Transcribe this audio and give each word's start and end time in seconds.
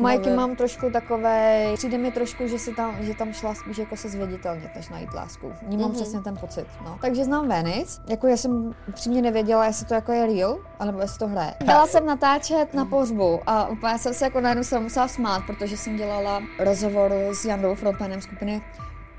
Majky 0.00 0.30
mám 0.30 0.56
trošku 0.56 0.90
takové, 0.90 1.66
přijde 1.74 1.98
mi 1.98 2.12
trošku, 2.12 2.46
že, 2.46 2.58
si 2.58 2.74
tam, 2.74 2.96
že 3.00 3.14
tam 3.14 3.32
šla 3.32 3.54
spíš 3.54 3.78
jako 3.78 3.96
se 3.96 4.08
zvěditelně, 4.08 4.70
než 4.76 4.88
najít 4.88 5.14
lásku. 5.14 5.52
Vnímám 5.62 5.90
mm-hmm. 5.90 5.94
přesně 5.94 6.20
ten 6.20 6.36
pocit. 6.36 6.66
No. 6.84 6.98
Takže 7.00 7.24
znám 7.24 7.48
Venice. 7.48 8.02
Jako 8.08 8.26
já 8.26 8.36
jsem 8.36 8.74
přímě 8.92 9.22
nevěděla, 9.22 9.66
jestli 9.66 9.86
to 9.86 9.94
jako 9.94 10.12
je 10.12 10.26
real, 10.26 10.58
anebo 10.78 11.00
jestli 11.00 11.18
to 11.18 11.28
hraje. 11.28 11.54
Dala 11.64 11.86
jsem 11.86 12.06
natáčet 12.06 12.74
na 12.74 12.84
pohřbu 12.84 13.40
a 13.46 13.68
úplně 13.68 13.98
jsem 13.98 14.14
se 14.14 14.24
jako 14.24 14.40
najednou 14.40 14.64
se 14.64 14.80
musela 14.80 15.08
smát, 15.08 15.42
protože 15.46 15.76
jsem 15.76 15.96
dělala 15.96 16.42
rozhovor 16.58 17.12
s 17.32 17.44
Jandou, 17.44 17.74
frontmanem 17.74 18.20
skupiny 18.20 18.62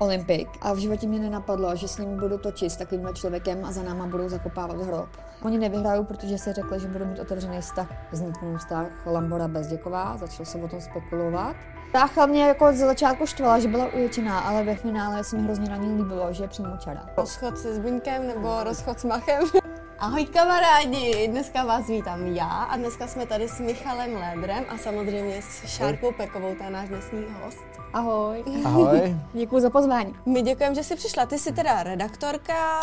Olympic 0.02 0.48
a 0.60 0.72
v 0.72 0.76
životě 0.76 1.06
mě 1.06 1.18
nenapadlo, 1.18 1.76
že 1.76 1.88
s 1.88 1.98
ním 1.98 2.16
budu 2.18 2.38
točit 2.38 2.72
s 2.72 2.76
takovýmhle 2.76 3.12
člověkem 3.12 3.64
a 3.64 3.72
za 3.72 3.82
náma 3.82 4.06
budou 4.06 4.28
zakopávat 4.28 4.76
hrob. 4.82 5.08
Oni 5.42 5.58
nevyhrajou, 5.58 6.04
protože 6.04 6.38
se 6.38 6.52
řekli, 6.52 6.80
že 6.80 6.88
budou 6.88 7.04
mít 7.04 7.18
otevřený 7.18 7.60
vztah, 7.60 7.88
vzniknul 8.12 8.58
vztah 8.58 8.86
Lambora 9.06 9.48
Bezděková, 9.48 10.16
začal 10.16 10.46
se 10.46 10.58
o 10.58 10.68
tom 10.68 10.80
spekulovat. 10.80 11.56
Tácha 11.92 12.26
mě 12.26 12.42
jako 12.42 12.72
ze 12.72 12.86
začátku 12.86 13.26
štvala, 13.26 13.58
že 13.58 13.68
byla 13.68 13.86
uječená, 13.94 14.40
ale 14.40 14.64
ve 14.64 14.76
finále 14.76 15.24
se 15.24 15.36
mi 15.36 15.42
hrozně 15.42 15.70
na 15.70 15.76
ní 15.76 15.96
líbilo, 15.96 16.32
že 16.32 16.44
je 16.44 16.48
přímo 16.48 16.76
čara. 16.78 17.06
Rozchod 17.16 17.58
se 17.58 17.74
Zbyňkem 17.74 18.26
nebo 18.26 18.64
rozchod 18.64 19.00
s 19.00 19.04
Machem? 19.04 19.44
Ahoj 19.98 20.26
kamarádi, 20.26 21.28
dneska 21.28 21.64
vás 21.64 21.88
vítám 21.88 22.26
já 22.26 22.48
a 22.48 22.76
dneska 22.76 23.06
jsme 23.06 23.26
tady 23.26 23.48
s 23.48 23.60
Michalem 23.60 24.14
Lédrem 24.14 24.64
a 24.68 24.78
samozřejmě 24.78 25.42
s 25.42 25.66
Šárkou 25.66 26.12
Pekovou, 26.12 26.54
to 26.54 26.64
je 26.64 26.70
náš 26.70 26.88
dnesní 26.88 27.24
host. 27.42 27.81
Ahoj. 27.92 28.44
Ahoj. 28.64 29.16
Děkuji 29.34 29.60
za 29.60 29.70
pozvání. 29.70 30.14
My 30.26 30.42
děkujeme, 30.42 30.74
že 30.74 30.84
jsi 30.84 30.96
přišla. 30.96 31.26
Ty 31.26 31.38
jsi 31.38 31.52
teda 31.52 31.82
redaktorka, 31.82 32.80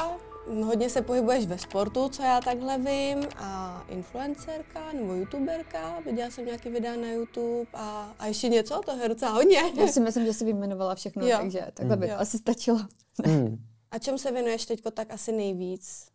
hodně 0.63 0.89
se 0.89 1.01
pohybuješ 1.01 1.45
ve 1.45 1.57
sportu, 1.57 2.09
co 2.09 2.23
já 2.23 2.41
takhle 2.41 2.77
vím, 2.77 3.27
a 3.37 3.81
influencerka 3.87 4.91
nebo 4.93 5.13
youtuberka, 5.13 5.99
viděla 6.05 6.29
jsem 6.29 6.45
nějaký 6.45 6.69
videa 6.69 6.95
na 6.95 7.11
YouTube 7.11 7.67
a, 7.73 8.13
a 8.19 8.27
ještě 8.27 8.49
něco, 8.49 8.81
to 8.85 8.97
je 8.97 9.09
docela 9.09 9.31
hodně. 9.31 9.57
Já 9.75 9.87
si 9.87 9.99
myslím, 9.99 10.25
že 10.25 10.33
jsi 10.33 10.45
vyjmenovala 10.45 10.95
všechno, 10.95 11.27
jo. 11.27 11.37
takže 11.41 11.67
takhle 11.73 11.97
by 11.97 12.07
mm. 12.07 12.13
asi 12.17 12.37
stačilo. 12.37 12.79
Mm. 13.25 13.57
A 13.91 13.99
čem 13.99 14.17
se 14.17 14.31
věnuješ 14.31 14.65
teď 14.65 14.81
tak 14.93 15.13
asi 15.13 15.31
nejvíc? 15.31 16.07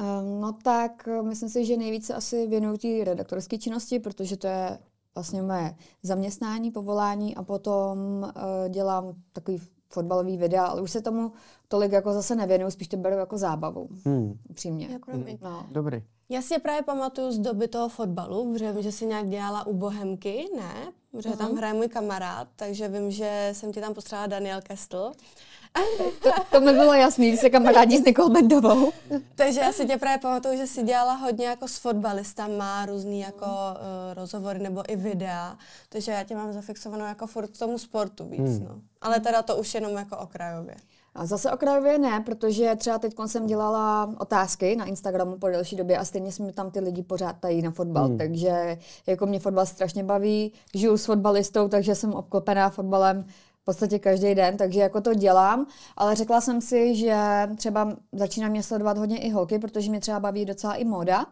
Um, 0.00 0.40
no 0.40 0.52
tak 0.62 1.08
myslím 1.22 1.48
si, 1.48 1.64
že 1.64 1.76
nejvíce 1.76 2.14
asi 2.14 2.46
věnuju 2.46 2.76
té 2.76 3.04
redaktorské 3.04 3.58
činnosti, 3.58 3.98
protože 3.98 4.36
to 4.36 4.46
je 4.46 4.78
vlastně 5.14 5.42
moje 5.42 5.74
zaměstnání, 6.02 6.70
povolání 6.70 7.36
a 7.36 7.42
potom 7.42 7.98
uh, 8.22 8.32
dělám 8.68 9.14
takový 9.32 9.60
fotbalový 9.88 10.36
videa, 10.36 10.64
ale 10.64 10.82
už 10.82 10.90
se 10.90 11.00
tomu 11.00 11.32
tolik 11.68 11.92
jako 11.92 12.12
zase 12.12 12.36
nevěnuju, 12.36 12.70
spíš 12.70 12.88
to 12.88 12.96
beru 12.96 13.16
jako 13.16 13.38
zábavu, 13.38 13.88
hmm. 14.04 14.38
upřímně. 14.48 14.86
Jako 14.86 15.10
hmm. 15.10 15.26
no. 15.42 15.66
Dobrý. 15.70 16.02
Já 16.28 16.42
si 16.42 16.54
je 16.54 16.58
právě 16.58 16.82
pamatuju 16.82 17.32
z 17.32 17.38
doby 17.38 17.68
toho 17.68 17.88
fotbalu, 17.88 18.52
protože 18.52 18.72
vím, 18.72 18.82
že 18.82 18.92
jsi 18.92 19.06
nějak 19.06 19.28
dělala 19.28 19.66
u 19.66 19.74
Bohemky, 19.74 20.48
ne? 20.56 20.92
Protože 21.10 21.28
uh-huh. 21.28 21.36
tam 21.36 21.48
mhm. 21.48 21.56
hraje 21.56 21.74
můj 21.74 21.88
kamarád, 21.88 22.48
takže 22.56 22.88
vím, 22.88 23.10
že 23.10 23.50
jsem 23.52 23.72
ti 23.72 23.80
tam 23.80 23.94
postřela 23.94 24.26
Daniel 24.26 24.60
Kestl. 24.62 25.12
To, 26.22 26.30
to 26.50 26.60
mi 26.60 26.72
bylo 26.72 26.94
jasný, 26.94 27.28
když 27.28 27.40
se 27.40 27.50
kamarádi 27.50 27.98
s 27.98 28.04
Nikol 28.04 28.28
Mendovou. 28.28 28.92
Takže 29.34 29.60
já 29.60 29.72
si 29.72 29.86
tě 29.86 29.96
právě 29.96 30.18
pamatuju, 30.18 30.56
že 30.56 30.66
jsi 30.66 30.82
dělala 30.82 31.14
hodně 31.14 31.46
jako 31.46 31.68
s 31.68 31.78
fotbalistama, 31.78 32.86
různý 32.86 33.20
jako 33.20 33.46
uh, 33.46 34.14
rozhovory 34.14 34.58
nebo 34.58 34.82
i 34.88 34.96
videa. 34.96 35.58
Takže 35.88 36.12
já 36.12 36.24
tě 36.24 36.36
mám 36.36 36.52
zafixovanou 36.52 37.04
jako 37.04 37.26
furt 37.26 37.46
k 37.46 37.58
tomu 37.58 37.78
sportu 37.78 38.24
víc, 38.24 38.40
hmm. 38.40 38.64
no. 38.68 38.80
Ale 39.00 39.20
teda 39.20 39.42
to 39.42 39.56
už 39.56 39.74
jenom 39.74 39.92
jako 39.92 40.16
okrajově. 40.16 40.74
A 41.14 41.26
zase 41.26 41.52
okrajově 41.52 41.98
ne, 41.98 42.20
protože 42.20 42.76
třeba 42.76 42.98
teď 42.98 43.14
jsem 43.26 43.46
dělala 43.46 44.14
otázky 44.18 44.76
na 44.76 44.84
Instagramu 44.84 45.36
po 45.38 45.48
delší 45.48 45.76
době 45.76 45.98
a 45.98 46.04
stejně 46.04 46.32
jsme 46.32 46.52
tam 46.52 46.70
ty 46.70 46.80
lidi 46.80 47.02
pořád 47.02 47.36
tají 47.40 47.62
na 47.62 47.70
fotbal. 47.70 48.06
Hmm. 48.06 48.18
Takže 48.18 48.78
jako 49.06 49.26
mě 49.26 49.40
fotbal 49.40 49.66
strašně 49.66 50.04
baví, 50.04 50.52
žiju 50.74 50.96
s 50.96 51.04
fotbalistou, 51.04 51.68
takže 51.68 51.94
jsem 51.94 52.14
obklopená 52.14 52.70
fotbalem 52.70 53.24
v 53.64 53.72
podstatě 53.72 53.98
každý 53.98 54.34
den, 54.34 54.56
takže 54.56 54.80
jako 54.80 55.00
to 55.00 55.14
dělám, 55.14 55.66
ale 55.96 56.14
řekla 56.14 56.40
jsem 56.40 56.60
si, 56.60 56.96
že 56.96 57.16
třeba 57.56 57.96
začínám 58.12 58.50
mě 58.50 58.62
sledovat 58.62 58.98
hodně 58.98 59.18
i 59.18 59.30
holky, 59.30 59.58
protože 59.58 59.90
mě 59.90 60.00
třeba 60.00 60.20
baví 60.20 60.44
docela 60.44 60.74
i 60.74 60.84
moda. 60.84 61.26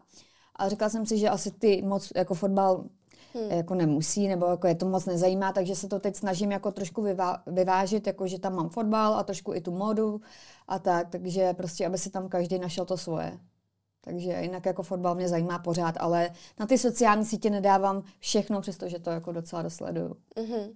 A 0.55 0.69
řekla 0.69 0.89
jsem 0.89 1.05
si, 1.05 1.17
že 1.17 1.29
asi 1.29 1.51
ty 1.51 1.81
moc 1.81 2.11
jako 2.15 2.33
fotbal 2.33 2.85
hmm. 3.33 3.51
jako 3.51 3.75
nemusí, 3.75 4.27
nebo 4.27 4.45
jako 4.45 4.67
je 4.67 4.75
to 4.75 4.85
moc 4.85 5.05
nezajímá, 5.05 5.51
takže 5.51 5.75
se 5.75 5.87
to 5.87 5.99
teď 5.99 6.15
snažím 6.15 6.51
jako 6.51 6.71
trošku 6.71 7.01
vyvá, 7.01 7.43
vyvážit, 7.47 8.07
jako 8.07 8.27
že 8.27 8.39
tam 8.39 8.55
mám 8.55 8.69
fotbal 8.69 9.13
a 9.15 9.23
trošku 9.23 9.53
i 9.53 9.61
tu 9.61 9.71
modu 9.71 10.21
a 10.67 10.79
tak, 10.79 11.09
takže 11.09 11.53
prostě, 11.53 11.87
aby 11.87 11.97
si 11.97 12.09
tam 12.09 12.29
každý 12.29 12.59
našel 12.59 12.85
to 12.85 12.97
svoje. 12.97 13.39
Takže 14.01 14.31
jinak 14.41 14.65
jako 14.65 14.83
fotbal 14.83 15.15
mě 15.15 15.29
zajímá 15.29 15.59
pořád, 15.59 15.95
ale 15.99 16.29
na 16.59 16.65
ty 16.65 16.77
sociální 16.77 17.25
sítě 17.25 17.49
nedávám 17.49 18.03
všechno, 18.19 18.61
přestože 18.61 18.99
to 18.99 19.09
jako 19.09 19.31
docela 19.31 19.61
dosleduju. 19.61 20.15
Mm-hmm. 20.35 20.73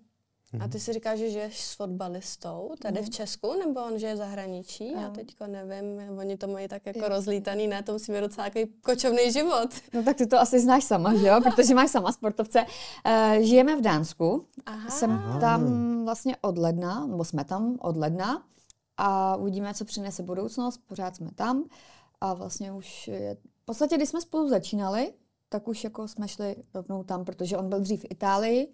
A 0.59 0.67
ty 0.67 0.79
si 0.79 0.93
říkáš, 0.93 1.19
že 1.19 1.29
žiješ 1.29 1.61
s 1.61 1.73
fotbalistou 1.75 2.71
tady 2.81 2.99
v 2.99 3.01
mhm. 3.01 3.11
Česku, 3.11 3.53
nebo 3.59 3.85
on 3.85 3.99
žije 3.99 4.13
v 4.13 4.17
zahraničí? 4.17 4.91
Já 4.91 5.09
teďko 5.09 5.47
nevím, 5.47 6.17
oni 6.19 6.37
to 6.37 6.47
mají 6.47 6.67
tak 6.67 6.85
jako 6.85 6.99
jo. 6.99 7.07
rozlítaný, 7.07 7.67
ne? 7.67 7.83
To 7.83 7.93
musí 7.93 8.11
být 8.11 8.21
docela 8.21 8.47
takový 8.47 8.65
kočovný 8.81 9.31
život. 9.31 9.69
No 9.93 10.03
tak 10.03 10.17
ty 10.17 10.27
to 10.27 10.39
asi 10.39 10.59
znáš 10.59 10.83
sama, 10.83 11.15
že 11.15 11.27
jo? 11.27 11.41
Protože 11.43 11.75
máš 11.75 11.91
sama 11.91 12.11
sportovce. 12.11 12.65
Uh, 12.65 13.43
žijeme 13.43 13.75
v 13.75 13.81
Dánsku. 13.81 14.45
Aha. 14.65 14.89
Jsem 14.89 15.21
tam 15.41 16.05
vlastně 16.05 16.37
od 16.41 16.57
ledna, 16.57 17.05
nebo 17.05 17.25
jsme 17.25 17.45
tam 17.45 17.77
od 17.79 17.97
ledna 17.97 18.43
a 18.97 19.35
uvidíme, 19.35 19.73
co 19.73 19.85
přinese 19.85 20.23
budoucnost. 20.23 20.81
Pořád 20.87 21.15
jsme 21.15 21.31
tam 21.35 21.63
a 22.21 22.33
vlastně 22.33 22.71
už 22.71 23.07
je... 23.07 23.35
V 23.61 23.65
podstatě, 23.65 23.97
když 23.97 24.09
jsme 24.09 24.21
spolu 24.21 24.49
začínali, 24.49 25.13
tak 25.49 25.67
už 25.67 25.83
jako 25.83 26.07
jsme 26.07 26.27
šli 26.27 26.55
rovnou 26.73 27.03
tam, 27.03 27.25
protože 27.25 27.57
on 27.57 27.69
byl 27.69 27.79
dřív 27.79 28.01
v 28.01 28.07
Itálii, 28.09 28.67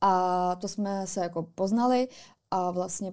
a 0.00 0.54
to 0.56 0.68
jsme 0.68 1.06
se 1.06 1.20
jako 1.20 1.42
poznali 1.42 2.08
a 2.50 2.70
vlastně 2.70 3.12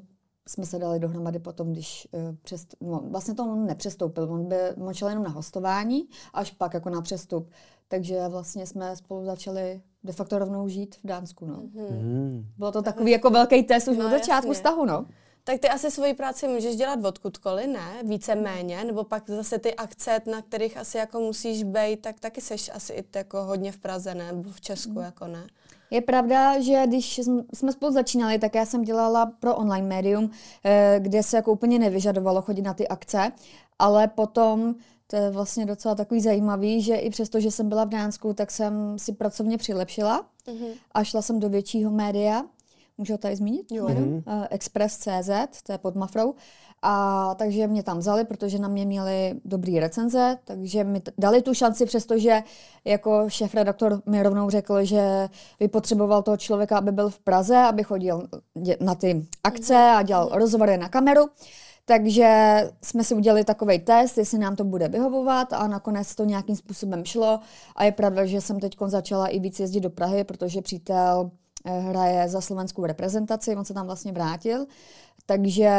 jsme 0.49 0.65
se 0.65 0.79
dali 0.79 0.99
dohromady 0.99 1.39
potom, 1.39 1.71
když 1.71 2.07
uh, 2.11 2.21
přest, 2.41 2.75
no, 2.81 3.01
vlastně 3.09 3.33
to 3.33 3.43
on 3.43 3.65
nepřestoupil, 3.65 4.23
on, 4.23 4.47
by, 4.47 4.55
on 4.87 4.93
šel 4.93 5.09
jenom 5.09 5.23
na 5.23 5.29
hostování, 5.29 6.07
až 6.33 6.51
pak 6.51 6.73
jako 6.73 6.89
na 6.89 7.01
přestup. 7.01 7.49
Takže 7.87 8.27
vlastně 8.27 8.65
jsme 8.65 8.95
spolu 8.95 9.25
začali 9.25 9.81
de 10.03 10.13
facto 10.13 10.39
rovnou 10.39 10.67
žít 10.67 10.95
v 10.95 11.07
Dánsku. 11.07 11.45
No. 11.45 11.55
Mm-hmm. 11.55 12.45
Bylo 12.57 12.71
to 12.71 12.81
takový 12.81 13.11
jako 13.11 13.29
velký 13.29 13.63
test 13.63 13.87
už 13.87 13.97
no, 13.97 14.05
od 14.05 14.09
začátku 14.09 14.53
vztahu. 14.53 14.85
No. 14.85 15.05
Tak 15.43 15.59
ty 15.59 15.69
asi 15.69 15.91
svoji 15.91 16.13
práci 16.13 16.47
můžeš 16.47 16.75
dělat 16.75 17.05
odkudkoliv, 17.05 17.67
ne? 17.67 18.03
Více 18.03 18.35
méně, 18.35 18.83
nebo 18.83 19.03
pak 19.03 19.29
zase 19.29 19.59
ty 19.59 19.75
akce, 19.75 20.21
na 20.31 20.41
kterých 20.41 20.77
asi 20.77 20.97
jako 20.97 21.19
musíš 21.19 21.63
být, 21.63 22.01
tak 22.01 22.19
taky 22.19 22.41
seš 22.41 22.71
asi 22.73 22.93
i 22.93 23.05
jako 23.15 23.43
hodně 23.43 23.71
v 23.71 23.77
Praze, 23.77 24.15
ne? 24.15 24.31
Nebo 24.31 24.51
v 24.51 24.61
Česku, 24.61 24.91
mm. 24.91 25.01
jako 25.01 25.27
ne? 25.27 25.47
Je 25.91 26.02
pravda, 26.02 26.59
že 26.62 26.84
když 26.88 27.19
jsme 27.53 27.72
spolu 27.72 27.91
začínali, 27.91 28.40
tak 28.40 28.56
já 28.56 28.66
jsem 28.66 28.81
dělala 28.81 29.25
pro 29.25 29.56
online 29.56 29.88
médium, 29.88 30.31
eh, 30.63 30.96
kde 31.00 31.24
se 31.24 31.35
jako 31.35 31.52
úplně 31.52 31.79
nevyžadovalo 31.79 32.41
chodit 32.41 32.62
na 32.62 32.74
ty 32.74 32.88
akce, 32.88 33.31
ale 33.79 34.07
potom 34.07 34.75
to 35.07 35.16
je 35.16 35.31
vlastně 35.31 35.66
docela 35.66 35.96
takový 35.96 36.22
zajímavý, 36.22 36.81
že 36.81 36.96
i 36.96 37.09
přesto, 37.09 37.40
že 37.40 37.52
jsem 37.52 37.69
byla 37.69 37.84
v 37.84 37.90
Dánsku, 37.90 38.34
tak 38.34 38.52
jsem 38.52 39.00
si 39.00 39.13
pracovně 39.13 39.57
přilepšila 39.57 40.25
mm-hmm. 40.47 40.72
a 40.91 41.03
šla 41.03 41.22
jsem 41.22 41.40
do 41.40 41.50
většího 41.50 41.91
média, 41.91 42.44
můžu 43.01 43.13
ho 43.13 43.17
tady 43.17 43.35
zmínit? 43.35 43.72
Jo. 43.72 43.85
Mm-hmm. 43.85 44.47
Express.cz, 44.50 45.62
to 45.63 45.72
je 45.72 45.78
pod 45.78 45.95
Mafrou. 45.95 46.34
A 46.81 47.35
takže 47.35 47.67
mě 47.67 47.84
tam 47.84 47.97
vzali, 47.97 48.25
protože 48.25 48.59
na 48.59 48.67
mě 48.67 48.85
měli 48.85 49.34
dobrý 49.45 49.79
recenze, 49.79 50.38
takže 50.44 50.84
mi 50.84 51.01
dali 51.17 51.41
tu 51.41 51.53
šanci, 51.53 51.85
přestože 51.85 52.44
jako 52.85 53.29
šéf 53.29 53.53
redaktor 53.53 54.01
mi 54.06 54.23
rovnou 54.23 54.50
řekl, 54.50 54.85
že 54.85 55.29
by 55.59 55.67
potřeboval 55.67 56.23
toho 56.23 56.38
člověka, 56.38 56.78
aby 56.78 56.91
byl 56.91 57.09
v 57.09 57.19
Praze, 57.19 57.57
aby 57.57 57.84
chodil 57.84 58.28
na 58.79 58.95
ty 58.95 59.25
akce 59.44 59.75
a 59.75 60.01
dělal 60.01 60.25
mhm. 60.29 60.38
rozhovory 60.38 60.78
na 60.78 60.90
kameru. 60.90 61.29
Takže 61.85 62.61
jsme 62.84 63.03
si 63.03 63.16
udělali 63.16 63.44
takový 63.44 63.79
test, 63.79 64.17
jestli 64.17 64.38
nám 64.38 64.56
to 64.56 64.63
bude 64.63 64.88
vyhovovat 64.88 65.53
a 65.53 65.67
nakonec 65.67 66.16
to 66.16 66.25
nějakým 66.25 66.56
způsobem 66.56 67.06
šlo. 67.06 67.40
A 67.75 67.84
je 67.84 67.91
pravda, 67.91 68.25
že 68.25 68.41
jsem 68.41 68.59
teď 68.59 68.75
začala 68.85 69.28
i 69.28 69.40
víc 69.40 69.59
jezdit 69.59 69.79
do 69.79 69.90
Prahy, 69.90 70.23
protože 70.23 70.61
přítel 70.61 71.31
hraje 71.66 72.29
za 72.29 72.41
slovenskou 72.41 72.85
reprezentaci, 72.85 73.55
on 73.55 73.66
se 73.66 73.73
tam 73.73 73.85
vlastně 73.85 74.11
vrátil. 74.11 74.66
Takže 75.25 75.72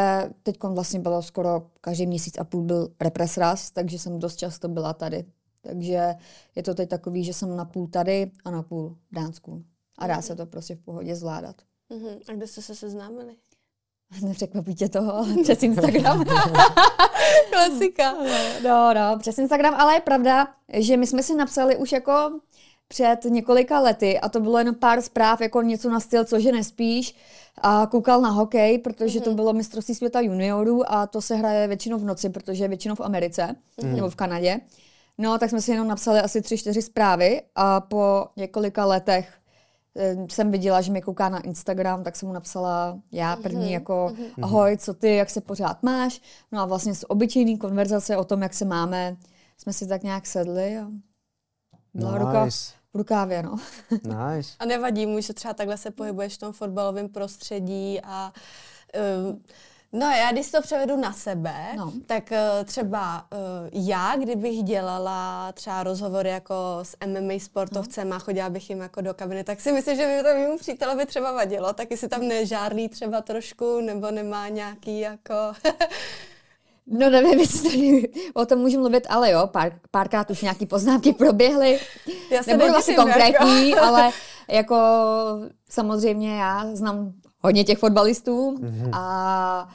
teď 0.43 0.57
vlastně 0.63 1.01
bylo 1.01 1.23
skoro 1.23 1.67
každý 1.81 2.07
měsíc 2.07 2.39
a 2.39 2.45
půl 2.45 2.63
byl 2.63 2.89
represras, 3.01 3.71
takže 3.71 3.99
jsem 3.99 4.19
dost 4.19 4.37
často 4.37 4.69
byla 4.69 4.93
tady. 4.93 5.25
Takže 5.63 6.15
je 6.55 6.63
to 6.63 6.75
teď 6.75 6.89
takový, 6.89 7.25
že 7.25 7.35
jsem 7.35 7.57
na 7.57 7.65
půl 7.65 7.87
tady 7.87 8.31
a 8.45 8.51
na 8.51 8.63
půl 8.63 8.97
v 9.11 9.15
Dánsku. 9.15 9.65
A 9.99 10.07
dá 10.07 10.23
se 10.23 10.37
to 10.37 10.47
prostě 10.47 10.75
v 10.75 10.81
pohodě 10.81 11.17
zvládat. 11.17 11.57
Uh-huh. 11.91 12.19
A 12.29 12.33
kde 12.33 12.47
jste 12.47 12.63
se 12.63 12.75
seznámili? 12.75 13.37
Nepřekvapí 14.23 14.75
tě 14.75 14.89
toho, 14.89 15.27
přes 15.43 15.63
Instagram. 15.63 16.25
Klasika. 17.51 18.15
No, 18.65 18.95
no, 18.95 19.19
přes 19.19 19.39
Instagram, 19.39 19.75
ale 19.75 19.95
je 19.95 20.01
pravda, 20.01 20.55
že 20.73 20.97
my 20.97 21.07
jsme 21.07 21.23
si 21.23 21.35
napsali 21.35 21.77
už 21.77 21.93
jako 21.93 22.41
před 22.93 23.25
několika 23.25 23.81
lety 23.81 24.21
a 24.21 24.29
to 24.29 24.41
bylo 24.41 24.59
jenom 24.59 24.75
pár 24.75 25.03
zpráv, 25.03 25.41
jako 25.41 25.63
něco 25.63 25.91
na 25.91 26.01
styl, 26.01 26.25
cože 26.25 26.53
nespíš 26.53 27.17
a 27.63 27.87
koukal 27.87 28.21
na 28.21 28.29
hokej, 28.29 28.79
protože 28.79 29.19
mm-hmm. 29.19 29.23
to 29.23 29.31
mhm. 29.31 29.37
bylo 29.37 29.53
mistrovství 29.53 29.95
světa 29.95 30.21
juniorů 30.21 30.93
a 30.93 31.07
to 31.07 31.23
se 31.23 31.35
hraje 31.35 31.69
většinou 31.69 31.99
v 31.99 32.05
noci, 32.05 32.31
protože 32.31 32.65
je 32.65 32.69
většinou 32.69 32.95
v 32.95 33.01
Americe 33.01 33.57
mm-hmm. 33.79 33.97
nebo 33.97 34.11
v 34.11 34.17
Kanadě. 34.17 34.61
No, 35.19 35.39
tak 35.39 35.51
jsme 35.51 35.61
si 35.61 35.71
jenom 35.71 35.89
napsali 35.89 36.21
asi 36.21 36.43
tři, 36.43 36.59
čtyři 36.59 36.83
zprávy 36.83 37.43
a 37.55 37.81
po 37.81 38.27
několika 38.37 38.85
letech 38.85 39.33
eh, 39.97 40.17
jsem 40.31 40.51
viděla, 40.51 40.81
že 40.81 40.93
mi 40.93 41.03
kouká 41.03 41.29
na 41.29 41.41
Instagram, 41.41 42.05
tak 42.05 42.17
jsem 42.17 42.29
mu 42.29 42.35
napsala 42.35 42.99
já 43.13 43.37
první 43.37 43.65
Mhm, 43.65 43.73
jako 43.73 44.13
ahoj, 44.43 44.77
co 44.77 44.95
ty, 44.95 45.17
jak 45.17 45.31
se 45.31 45.41
pořád 45.41 45.83
máš. 45.83 46.21
No 46.53 46.61
a 46.61 46.67
vlastně 46.67 46.95
z 46.95 47.05
obyčejný 47.09 47.59
konverzace 47.59 48.17
o 48.17 48.25
tom, 48.25 48.43
jak 48.43 48.55
se 48.55 48.65
máme, 48.65 49.17
jsme 49.59 49.73
si 49.73 49.87
tak 49.87 50.03
nějak 50.03 50.27
sedli 50.27 50.79
a 50.79 50.87
byla 51.95 52.19
ruka 52.19 52.45
Nice. 52.45 52.82
V 52.95 52.99
rukávě, 52.99 53.43
no. 53.43 53.57
Nice. 53.91 54.53
A 54.59 54.65
nevadí 54.67 55.07
mu, 55.07 55.21
že 55.21 55.33
třeba 55.33 55.55
takhle 55.55 55.77
se 55.77 55.91
pohybuješ 55.91 56.35
v 56.35 56.39
tom 56.39 56.53
fotbalovém 56.53 57.09
prostředí 57.09 58.01
a 58.05 58.33
um, 59.29 59.43
No 59.95 60.07
já 60.11 60.33
když 60.33 60.51
to 60.51 60.63
převedu 60.63 60.97
na 60.97 61.13
sebe, 61.13 61.55
No. 61.77 61.93
tak 62.07 62.31
uh, 62.31 62.65
třeba 62.65 63.27
uh, 63.33 63.39
já, 63.89 64.17
kdybych 64.17 64.63
dělala 64.63 65.53
třeba 65.53 65.83
rozhovory 65.83 66.29
jako 66.31 66.55
s 66.83 66.97
MMA 67.07 67.35
sportovcem 67.39 68.13
a 68.13 68.19
chodila 68.19 68.51
bych 68.51 68.71
jim 68.71 68.81
jako 68.81 69.01
do 69.01 69.15
kabiny, 69.15 69.45
tak 69.45 69.61
si 69.61 69.73
myslím, 69.73 69.97
že 69.97 70.07
by 70.07 70.23
to 70.23 70.35
mému 70.35 70.59
přítelovi 70.59 71.07
třeba 71.07 71.33
vadilo, 71.33 71.73
tak 71.73 71.91
jestli 71.91 72.09
tam 72.09 72.29
nežárlí 72.29 72.89
třeba 72.89 73.21
trošku, 73.23 73.81
nebo 73.81 74.11
nemá 74.11 74.49
nějaký 74.49 75.01
jako... 75.01 75.35
No 76.87 77.11
nevím, 77.11 77.41
jestli 77.41 77.71
tady 77.71 78.09
o 78.35 78.47
tom 78.47 78.59
můžu 78.59 78.79
mluvit, 78.81 79.07
ale 79.11 79.31
jo, 79.31 79.47
pár, 79.47 79.73
párkrát 79.91 80.31
už 80.31 80.43
nějaký 80.43 80.67
poznámky 80.67 81.13
proběhly. 81.19 81.79
Já 82.31 82.43
se 82.43 82.57
Nebudu 82.57 82.77
asi 82.79 82.95
konkrétní, 82.95 83.71
jako. 83.71 83.83
ale 83.85 84.11
jako 84.51 84.77
samozřejmě 85.69 86.37
já 86.37 86.67
znám 86.77 87.13
hodně 87.41 87.65
těch 87.65 87.79
fotbalistů 87.79 88.57
a 88.93 89.69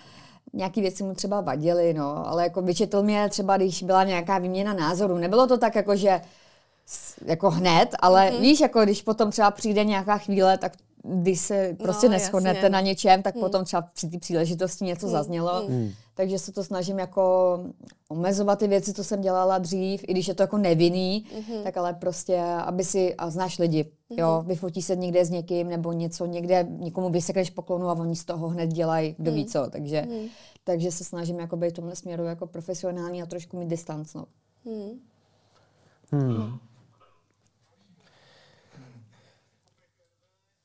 nějaký 0.54 0.81
věci 0.81 1.04
mu 1.04 1.13
třeba 1.13 1.42
vadily, 1.42 1.94
no, 1.94 2.27
ale 2.27 2.44
jako 2.44 2.62
vyčetl 2.62 3.04
mě 3.04 3.30
třeba, 3.30 3.57
když 3.57 3.83
byla 3.83 4.04
nějaká 4.04 4.38
výměna 4.38 4.74
názoru. 4.74 5.18
Nebylo 5.18 5.48
to 5.48 5.57
tak 5.57 5.75
jako, 5.75 5.95
že 5.95 6.21
jako 7.25 7.50
hned, 7.50 7.89
ale 8.00 8.31
Mhm. 8.31 8.42
víš, 8.42 8.59
jako 8.59 8.81
když 8.83 9.01
potom 9.01 9.31
třeba 9.31 9.51
přijde 9.51 9.83
nějaká 9.86 10.18
chvíle, 10.18 10.57
tak 10.57 10.71
když 11.04 11.39
se 11.39 11.75
prostě 11.83 12.07
No, 12.07 12.12
neschodnete 12.13 12.57
jasně. 12.57 12.69
na 12.69 12.81
něčem, 12.81 13.21
tak 13.24 13.36
potom 13.36 13.65
třeba 13.65 13.81
při 13.81 14.07
té 14.09 14.19
příležitosti 14.19 14.86
něco 14.86 15.07
zaznělo. 15.07 15.63
Takže 16.18 16.40
se 16.40 16.52
to 16.52 16.64
snažím 16.64 17.00
jako 17.00 17.60
omezovat 18.10 18.60
ty 18.60 18.68
věci, 18.68 18.94
co 18.94 19.04
jsem 19.04 19.22
dělala 19.22 19.58
dřív, 19.58 20.04
i 20.08 20.12
když 20.12 20.28
je 20.28 20.34
to 20.34 20.44
jako 20.44 20.58
nevinný, 20.58 21.25
tak 21.64 21.78
ale 21.78 21.94
prostě, 21.94 22.42
aby 22.42 22.84
si, 22.84 23.16
a 23.16 23.30
znáš 23.30 23.60
lidi, 23.60 23.92
jo, 24.10 24.44
vyfotí 24.48 24.81
se 24.81 24.96
někde 24.96 25.25
s 25.25 25.30
někým, 25.30 25.68
nebo 25.68 25.94
něco 25.94 26.25
někde, 26.25 26.68
někomu 26.69 27.10
vysekneš 27.10 27.50
poklonu 27.50 27.90
a 27.90 27.94
oni 27.94 28.16
z 28.16 28.25
toho 28.25 28.48
hned 28.48 28.68
dělají, 28.68 29.16
kdo 29.18 29.31
ví 29.31 29.46
co, 29.46 29.69
takže, 29.69 30.08
takže 30.64 30.92
se 30.92 31.04
snažím 31.04 31.40
jako 31.40 31.58
být 31.58 31.69
v 31.69 31.74
tomhle 31.74 31.96
směru 31.96 32.24
jako 32.24 32.48
profesionální 32.48 33.24
a 33.24 33.25
trošku 33.25 33.58
mít 33.58 33.68
distanc, 33.68 34.14
no. 34.14 34.25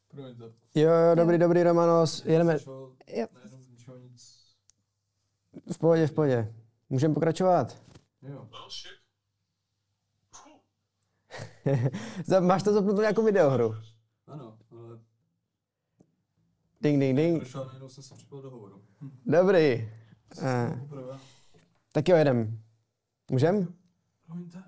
Promiňte. 0.09 0.45
Jo, 0.75 0.91
jo, 0.91 1.15
dobrý, 1.15 1.39
dobrý, 1.39 1.63
Romanos. 1.63 2.25
Jedeme 2.25 2.59
Jo. 3.07 3.27
najednou 3.35 3.59
z 3.63 3.69
ničeho 3.69 3.97
nic. 3.99 4.33
V 5.73 5.79
pohodě, 5.79 6.06
v 6.06 6.12
pohodě. 6.12 6.55
Můžeme 6.91 7.14
pokračovat? 7.14 7.82
Jo. 8.23 8.49
Za- 12.26 12.41
Máš 12.41 12.62
to 12.62 12.73
zapnutou 12.73 13.00
nějakou 13.00 13.25
videohru? 13.25 13.75
Ano, 14.26 14.59
ale 14.70 14.99
Ding, 16.81 17.00
ding, 17.00 17.17
ding. 17.17 17.38
prošel 17.43 17.64
najednou 17.64 17.88
jsem 17.88 18.05
se 18.05 18.14
připojil 18.14 18.43
do 18.43 18.50
hovoru. 18.50 18.82
Dobrý. 19.26 19.59
Eh, 20.43 20.76
Poprvé. 20.81 21.19
tak 21.93 22.08
jo, 22.08 22.17
jedem. 22.17 22.58
Můžem? 23.31 23.75
Promiňte. 24.26 24.62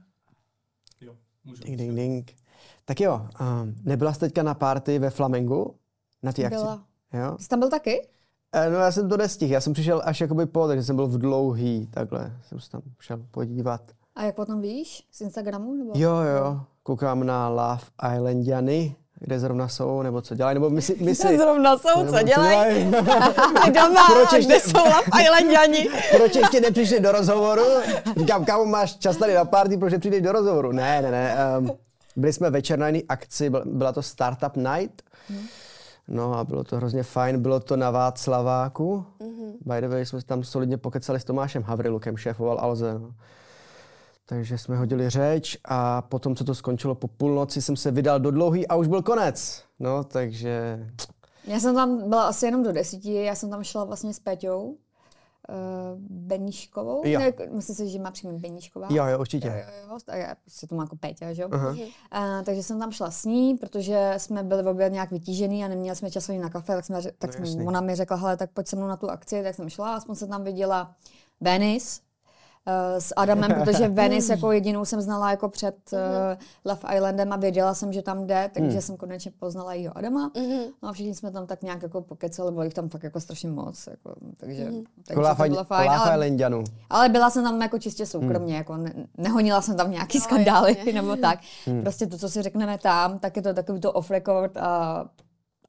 Jo, 1.00 1.16
můžeme. 1.44 1.66
Ding, 1.66 1.78
ding, 1.78 1.94
ding. 1.96 2.36
Tak 2.84 3.00
jo, 3.00 3.28
um, 3.40 3.74
nebyla 3.82 4.12
jsi 4.14 4.20
teďka 4.20 4.42
na 4.42 4.54
party 4.54 4.98
ve 4.98 5.10
Flamengu? 5.10 5.78
Na 6.22 6.32
ty 6.32 6.44
akci? 6.44 6.56
Byla. 6.56 6.86
Jo? 7.12 7.36
Jsi 7.40 7.48
tam 7.48 7.58
byl 7.60 7.70
taky? 7.70 8.08
Eh, 8.56 8.70
no 8.70 8.78
já 8.78 8.92
jsem 8.92 9.08
to 9.08 9.16
nestihl, 9.16 9.52
já 9.52 9.60
jsem 9.60 9.72
přišel 9.72 10.02
až 10.04 10.20
jakoby 10.20 10.46
po, 10.46 10.66
takže 10.68 10.82
jsem 10.82 10.96
byl 10.96 11.06
v 11.06 11.18
dlouhý, 11.18 11.86
takhle 11.94 12.32
jsem 12.48 12.60
se 12.60 12.70
tam 12.70 12.80
šel 13.00 13.18
podívat. 13.30 13.80
A 14.16 14.22
jak 14.22 14.34
potom 14.34 14.60
víš? 14.60 15.02
Z 15.12 15.20
Instagramu? 15.20 15.74
Nebo? 15.74 15.90
Jo, 15.94 16.16
jo, 16.16 16.60
koukám 16.82 17.24
na 17.26 17.48
Love 17.48 17.82
Islandiany, 18.14 18.96
kde 19.20 19.40
zrovna 19.40 19.68
jsou, 19.68 20.02
nebo 20.02 20.20
co 20.20 20.34
dělají, 20.34 20.54
nebo 20.54 20.70
my 20.70 20.82
si... 20.82 20.96
My 21.04 21.14
si 21.14 21.38
Zrovna 21.38 21.78
jsou, 21.78 21.98
nebo 22.04 22.18
co 22.18 22.22
dělají? 22.22 22.90
Doma, 23.74 24.06
Proč 24.12 24.32
ještě- 24.32 24.46
kde 24.46 24.60
jsou 24.60 24.78
Love 24.84 25.22
Islandiani? 25.22 25.88
proč 26.16 26.36
ještě 26.36 26.60
nepřišli 26.60 27.00
do 27.00 27.12
rozhovoru? 27.12 27.62
Říkám, 28.16 28.44
kámo, 28.44 28.64
máš 28.64 28.96
čas 28.96 29.16
tady 29.16 29.34
na 29.34 29.44
party, 29.44 29.76
proč 29.76 29.92
nepřijdeš 29.92 30.22
do 30.22 30.32
rozhovoru? 30.32 30.72
Ne, 30.72 31.02
ne, 31.02 31.10
ne. 31.10 31.36
Um, 31.58 31.70
byli 32.16 32.32
jsme 32.32 32.50
večer 32.50 32.78
na 32.78 32.86
jiný 32.86 33.04
akci, 33.08 33.50
byl- 33.50 33.62
byla 33.66 33.92
to 33.92 34.02
Startup 34.02 34.56
Night. 34.56 35.02
No 36.08 36.34
a 36.38 36.44
bylo 36.44 36.64
to 36.64 36.76
hrozně 36.76 37.02
fajn, 37.02 37.42
bylo 37.42 37.60
to 37.60 37.76
na 37.76 37.90
Václaváku. 37.90 39.04
By 39.66 39.80
the 39.80 39.88
way, 39.88 40.06
jsme 40.06 40.22
tam 40.22 40.44
solidně 40.44 40.76
pokecali 40.76 41.20
s 41.20 41.24
Tomášem 41.24 41.62
Havrilukem, 41.62 42.16
šéfoval 42.16 42.58
Alze. 42.60 42.98
No. 42.98 43.14
Takže 44.26 44.58
jsme 44.58 44.76
hodili 44.76 45.10
řeč 45.10 45.58
a 45.64 46.02
potom, 46.02 46.36
co 46.36 46.44
to 46.44 46.54
skončilo 46.54 46.94
po 46.94 47.08
půlnoci, 47.08 47.62
jsem 47.62 47.76
se 47.76 47.90
vydal 47.90 48.20
do 48.20 48.30
dlouhý 48.30 48.68
a 48.68 48.74
už 48.76 48.88
byl 48.88 49.02
konec. 49.02 49.62
No, 49.80 50.04
takže 50.04 50.86
Já 51.46 51.60
jsem 51.60 51.74
tam 51.74 52.08
byla 52.08 52.28
asi 52.28 52.46
jenom 52.46 52.62
do 52.62 52.72
desíti, 52.72 53.14
já 53.14 53.34
jsem 53.34 53.50
tam 53.50 53.64
šla 53.64 53.84
vlastně 53.84 54.14
s 54.14 54.18
Peťou 54.20 54.76
Beníškovou. 55.98 57.02
Jo. 57.06 57.20
Ne, 57.20 57.32
myslím 57.50 57.76
si, 57.76 57.88
že 57.88 57.98
má 57.98 58.10
příjmení 58.10 58.40
Beníšková. 58.40 58.88
jo, 58.90 59.04
jo, 59.06 59.18
určitě. 59.18 59.48
Jo, 59.48 59.54
jo, 59.54 59.88
jo, 59.90 59.98
tak 60.04 60.18
já 60.18 60.34
prostě 60.44 60.66
to 60.66 60.74
má 60.74 60.82
jako 60.82 60.96
Péťa, 60.96 61.32
že 61.32 61.42
jo? 61.42 61.48
Uh, 61.48 62.42
takže 62.44 62.62
jsem 62.62 62.78
tam 62.78 62.92
šla 62.92 63.10
s 63.10 63.24
ní, 63.24 63.54
protože 63.56 64.14
jsme 64.16 64.42
byli 64.42 64.62
v 64.62 64.68
oběd 64.68 64.92
nějak 64.92 65.10
vytížený 65.10 65.64
a 65.64 65.68
neměli 65.68 65.96
jsme 65.96 66.10
čas 66.10 66.28
ani 66.28 66.38
na 66.38 66.50
kafe, 66.50 66.74
tak, 66.74 66.84
jsme, 66.84 67.02
tak 67.18 67.38
No, 67.40 67.46
jsme, 67.46 67.64
ona 67.64 67.80
mi 67.80 67.94
řekla, 67.94 68.16
hele, 68.16 68.36
tak 68.36 68.50
pojď 68.50 68.66
se 68.68 68.76
mnou 68.76 68.86
na 68.86 68.96
tu 68.96 69.10
akci, 69.10 69.42
tak 69.42 69.54
jsem 69.54 69.68
šla, 69.68 69.94
aspoň 69.94 70.14
jsem 70.14 70.28
tam 70.28 70.44
viděla 70.44 70.94
Venice, 71.40 72.00
eh, 72.00 72.13
s 72.98 73.12
Adamem, 73.16 73.54
protože 73.64 73.88
Venice 73.88 74.32
jako 74.32 74.52
jedinou 74.52 74.84
jsem 74.84 75.00
znala 75.00 75.30
jako 75.30 75.48
před 75.48 75.76
uh, 75.92 75.98
Love 76.64 76.96
Islandem 76.96 77.32
a 77.32 77.36
věděla 77.36 77.74
jsem, 77.74 77.92
že 77.92 78.02
tam 78.02 78.26
jde, 78.26 78.50
takže 78.54 78.70
Hmm. 78.70 78.80
jsem 78.80 78.96
konečně 78.96 79.30
poznala 79.38 79.74
jeho 79.74 79.98
Adama. 79.98 80.30
No 80.82 80.88
a 80.88 80.92
všichni 80.92 81.14
jsme 81.14 81.30
tam 81.30 81.46
tak 81.46 81.62
nějak 81.62 81.82
jako 81.82 82.00
pokecali, 82.00 82.50
bylo 82.52 82.64
jich 82.64 82.74
tam 82.74 82.88
fakt 82.88 83.02
jako 83.02 83.20
strašně 83.20 83.50
moc, 83.50 83.86
jako, 83.86 84.14
takže, 84.36 84.64
takže 84.64 85.14
to 85.14 85.14
bylo 85.14 85.34
fajn. 85.34 85.52
Koláfa 85.52 85.76
ale- 86.04 86.16
ale 86.90 87.08
byla 87.08 87.30
jsem 87.30 87.44
tam 87.44 87.62
jako 87.62 87.78
čistě 87.78 88.06
soukromně, 88.06 88.56
jako 88.56 88.76
ne, 88.76 88.92
nehonila 89.18 89.60
jsem 89.62 89.76
tam 89.76 89.90
nějaký 89.90 90.18
No, 90.18 90.24
skandály 90.24 90.76
jasně. 90.78 90.92
nebo 91.02 91.16
tak. 91.16 91.38
Prostě 91.82 92.06
to, 92.06 92.18
co 92.18 92.28
si 92.28 92.42
řekneme 92.42 92.78
tam, 92.78 93.18
tak 93.18 93.36
je 93.36 93.42
to 93.42 93.54
takový 93.54 93.80
to 93.80 93.92
off 93.92 94.10
record 94.10 94.56
a, 94.56 95.04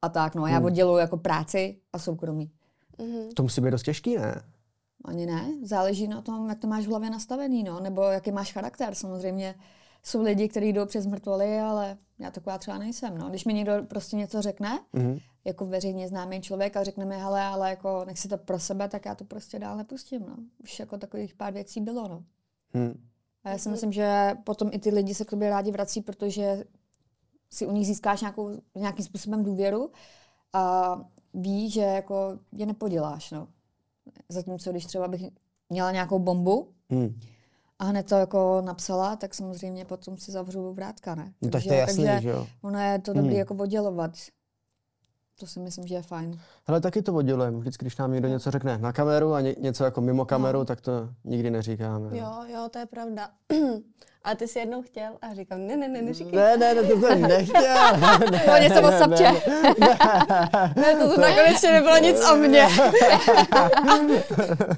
a 0.02 0.10
tak. 0.10 0.36
No, 0.36 0.48
já 0.48 0.60
odděluji 0.60 0.98
jako 1.00 1.18
práci 1.18 1.78
a 1.94 2.00
soukromí. 2.00 2.52
To 3.36 3.44
musí 3.44 3.62
být 3.62 3.72
dost 3.72 3.84
těžký, 3.84 4.18
ne? 4.18 4.42
Ani 5.06 5.26
ne, 5.26 5.52
záleží 5.64 6.08
na 6.08 6.22
tom, 6.22 6.50
jak 6.50 6.60
to 6.60 6.68
máš 6.68 6.86
v 6.86 6.90
hlavě 6.90 7.10
nastavený, 7.10 7.64
no, 7.64 7.80
nebo 7.80 8.02
jaký 8.04 8.32
máš 8.32 8.54
charakter. 8.54 8.96
Samozřejmě 8.96 9.56
jsou 10.04 10.22
lidi, 10.22 10.50
kteří 10.50 10.74
jdou 10.74 10.86
přes 10.86 11.06
mrtvoly, 11.06 11.60
ale 11.60 11.98
já 12.20 12.32
taková 12.32 12.58
třeba 12.58 12.78
nejsem. 12.78 13.18
No. 13.18 13.30
Když 13.30 13.46
mi 13.46 13.54
někdo 13.54 13.74
prostě 13.88 14.16
něco 14.16 14.42
řekne, 14.42 14.80
Mhm. 14.94 15.18
jako 15.46 15.66
veřejně 15.66 16.08
známý 16.08 16.42
člověk 16.42 16.78
a 16.78 16.84
řekne 16.84 17.06
mi, 17.06 17.16
hele, 17.18 17.42
ale 17.42 17.70
jako 17.70 18.06
nech 18.06 18.20
si 18.20 18.28
to 18.28 18.38
pro 18.38 18.60
sebe, 18.60 18.88
tak 18.90 19.06
já 19.06 19.16
to 19.16 19.24
prostě 19.26 19.60
dál 19.60 19.78
nepustím. 19.78 20.22
No. 20.28 20.36
Už 20.64 20.80
jako 20.80 20.98
takových 20.98 21.34
pár 21.34 21.54
věcí 21.54 21.82
bylo. 21.82 22.08
No. 22.08 22.24
Hm. 22.78 23.04
A 23.44 23.50
já 23.50 23.58
si 23.58 23.70
myslím, 23.70 23.92
že 23.92 24.32
potom 24.44 24.70
i 24.72 24.80
ty 24.80 24.90
lidi 24.90 25.16
se 25.16 25.26
k 25.26 25.30
tobě 25.30 25.50
rádi 25.50 25.72
vrací, 25.72 26.02
protože 26.02 26.64
si 27.50 27.68
u 27.68 27.72
nich 27.72 27.88
získáš 27.88 28.22
nějakou, 28.22 28.52
nějakým 28.76 29.06
způsobem 29.06 29.44
důvěru 29.44 29.92
a 30.54 30.96
ví, 31.34 31.70
že 31.70 31.82
jako 31.82 32.40
je 32.52 32.66
nepoděláš. 32.66 33.32
No. 33.32 33.48
Zatímco 34.30 34.72
když 34.72 34.86
třeba 34.86 35.08
bych 35.08 35.22
měla 35.70 35.92
nějakou 35.92 36.20
bombu 36.20 36.68
Hm. 36.94 37.20
a 37.80 37.86
hned 37.86 38.10
to 38.10 38.16
jako 38.16 38.62
napsala, 38.66 39.16
tak 39.16 39.34
samozřejmě 39.34 39.86
potom 39.86 40.18
si 40.18 40.32
zavřu 40.32 40.74
vrátka, 40.74 41.16
ne? 41.16 41.34
No, 41.42 41.50
tak 41.50 41.64
to 41.64 41.74
je 41.74 41.80
jasný, 41.80 42.06
takže 42.06 42.22
že 42.22 42.30
jo. 42.30 42.48
ono 42.62 42.80
je 42.80 43.00
to 43.00 43.14
dobrý 43.14 43.30
Hmm. 43.30 43.38
jako 43.40 43.54
oddělovat. 43.56 44.12
To 45.40 45.48
si 45.48 45.60
myslím, 45.60 45.88
že 45.88 45.96
je 45.96 46.02
fajn. 46.02 46.40
Ale 46.68 46.82
taky 46.82 47.02
to 47.02 47.14
oddělujeme. 47.14 47.58
Vždycky, 47.58 47.86
když 47.86 47.98
nám 47.98 48.12
někdo 48.12 48.28
něco 48.28 48.52
řekne 48.52 48.78
na 48.78 48.94
kameru 48.94 49.34
a 49.34 49.42
ně, 49.42 49.56
něco 49.60 49.84
jako 49.84 50.02
mimo 50.02 50.26
kameru, 50.26 50.66
tak 50.66 50.82
to 50.82 51.10
nikdy 51.24 51.52
neříkáme. 51.52 52.18
Jo, 52.18 52.44
jo, 52.48 52.68
to 52.72 52.80
je 52.80 52.86
pravda. 52.86 53.30
A 54.26 54.36
ty 54.36 54.48
jsi 54.48 54.60
jednou 54.60 54.82
chtěl 54.82 55.12
a 55.22 55.34
říkám, 55.34 55.68
ne, 55.68 55.78
ne, 55.78 55.88
ne, 55.88 56.02
neříkej. 56.02 56.40
Ne, 56.40 56.58
ne, 56.58 56.74
ne, 56.74 56.84
to 56.84 57.02
jsem 57.02 57.22
nechtěl. 57.22 57.62
Ne, 58.32 58.44
O 58.58 58.62
něco 58.62 58.88
od 58.88 58.98
sapče. 58.98 59.32
Ne, 60.76 60.96
to 60.96 61.14
tu 61.16 61.22
nakonec 61.22 61.62
nebylo 61.62 61.98
nic 61.98 62.30
o 62.32 62.36
mně. 62.36 62.68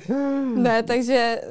ne, 0.56 0.84
takže 0.84 1.42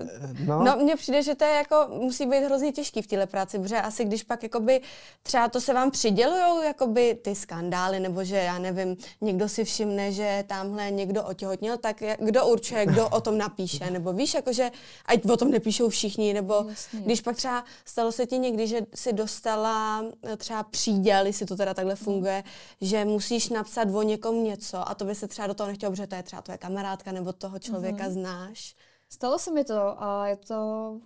No. 0.46 0.64
No, 0.64 0.76
mně 0.76 0.96
přijde, 0.96 1.22
že 1.22 1.34
to 1.34 1.44
je 1.44 1.50
jako, 1.50 1.86
musí 1.88 2.26
být 2.26 2.44
hrozně 2.44 2.72
těžký 2.72 3.02
v 3.02 3.06
téhle 3.06 3.26
práci, 3.26 3.58
protože 3.58 3.76
asi 3.80 4.04
když 4.04 4.22
pak 4.22 4.42
jakoby, 4.42 4.80
třeba 5.22 5.48
to 5.48 5.60
se 5.60 5.74
vám 5.74 5.90
přidělujou 5.90 6.62
jakoby 6.62 7.18
ty 7.22 7.34
skandály, 7.34 8.00
nebo 8.00 8.24
že 8.24 8.36
já 8.36 8.58
nevím, 8.58 8.96
někdo 9.20 9.48
si 9.48 9.64
všimne, 9.64 10.12
že 10.12 10.44
tamhle 10.46 10.90
někdo 10.90 11.24
otěhotněl, 11.24 11.76
tak 11.76 12.02
kdo 12.18 12.46
určuje, 12.46 12.86
kdo 12.86 13.08
o 13.08 13.20
tom 13.20 13.38
napíše, 13.38 13.90
nebo 13.90 14.12
víš, 14.12 14.34
jakože 14.34 14.70
ať 15.06 15.24
o 15.24 15.36
tom 15.36 15.50
nepíšou 15.50 15.88
všichni, 15.88 16.34
nebo 16.34 16.64
Jasně. 16.68 17.00
když 17.00 17.20
pak 17.20 17.36
třeba 17.36 17.64
Stalo 17.88 18.12
se 18.12 18.26
ti 18.26 18.38
někdy, 18.38 18.66
že 18.66 18.80
si 18.94 19.12
dostala 19.12 20.04
eh, 20.22 20.36
třeba 20.36 20.62
příděl, 20.62 21.26
jestli 21.26 21.46
to 21.46 21.56
teda 21.56 21.74
takhle 21.74 21.96
funguje, 21.96 22.44
že 22.80 23.04
musíš 23.04 23.48
napsat 23.48 23.88
o 23.94 24.02
někom 24.02 24.44
něco 24.44 24.88
a 24.88 24.94
to 24.94 25.04
by 25.04 25.14
se 25.14 25.28
třeba 25.28 25.48
do 25.48 25.54
toho 25.54 25.66
nechtělo, 25.66 25.92
protože 25.92 26.06
to 26.06 26.14
je 26.14 26.22
třeba 26.22 26.42
tvoje 26.42 26.58
kamarádka 26.58 27.12
nebo 27.12 27.32
toho 27.32 27.58
člověka 27.58 28.04
mm-hmm. 28.04 28.12
znáš. 28.12 28.76
Stalo 29.08 29.38
se 29.38 29.52
mi 29.52 29.64
to 29.64 30.02
a 30.02 30.26
je 30.26 30.36
to 30.36 30.54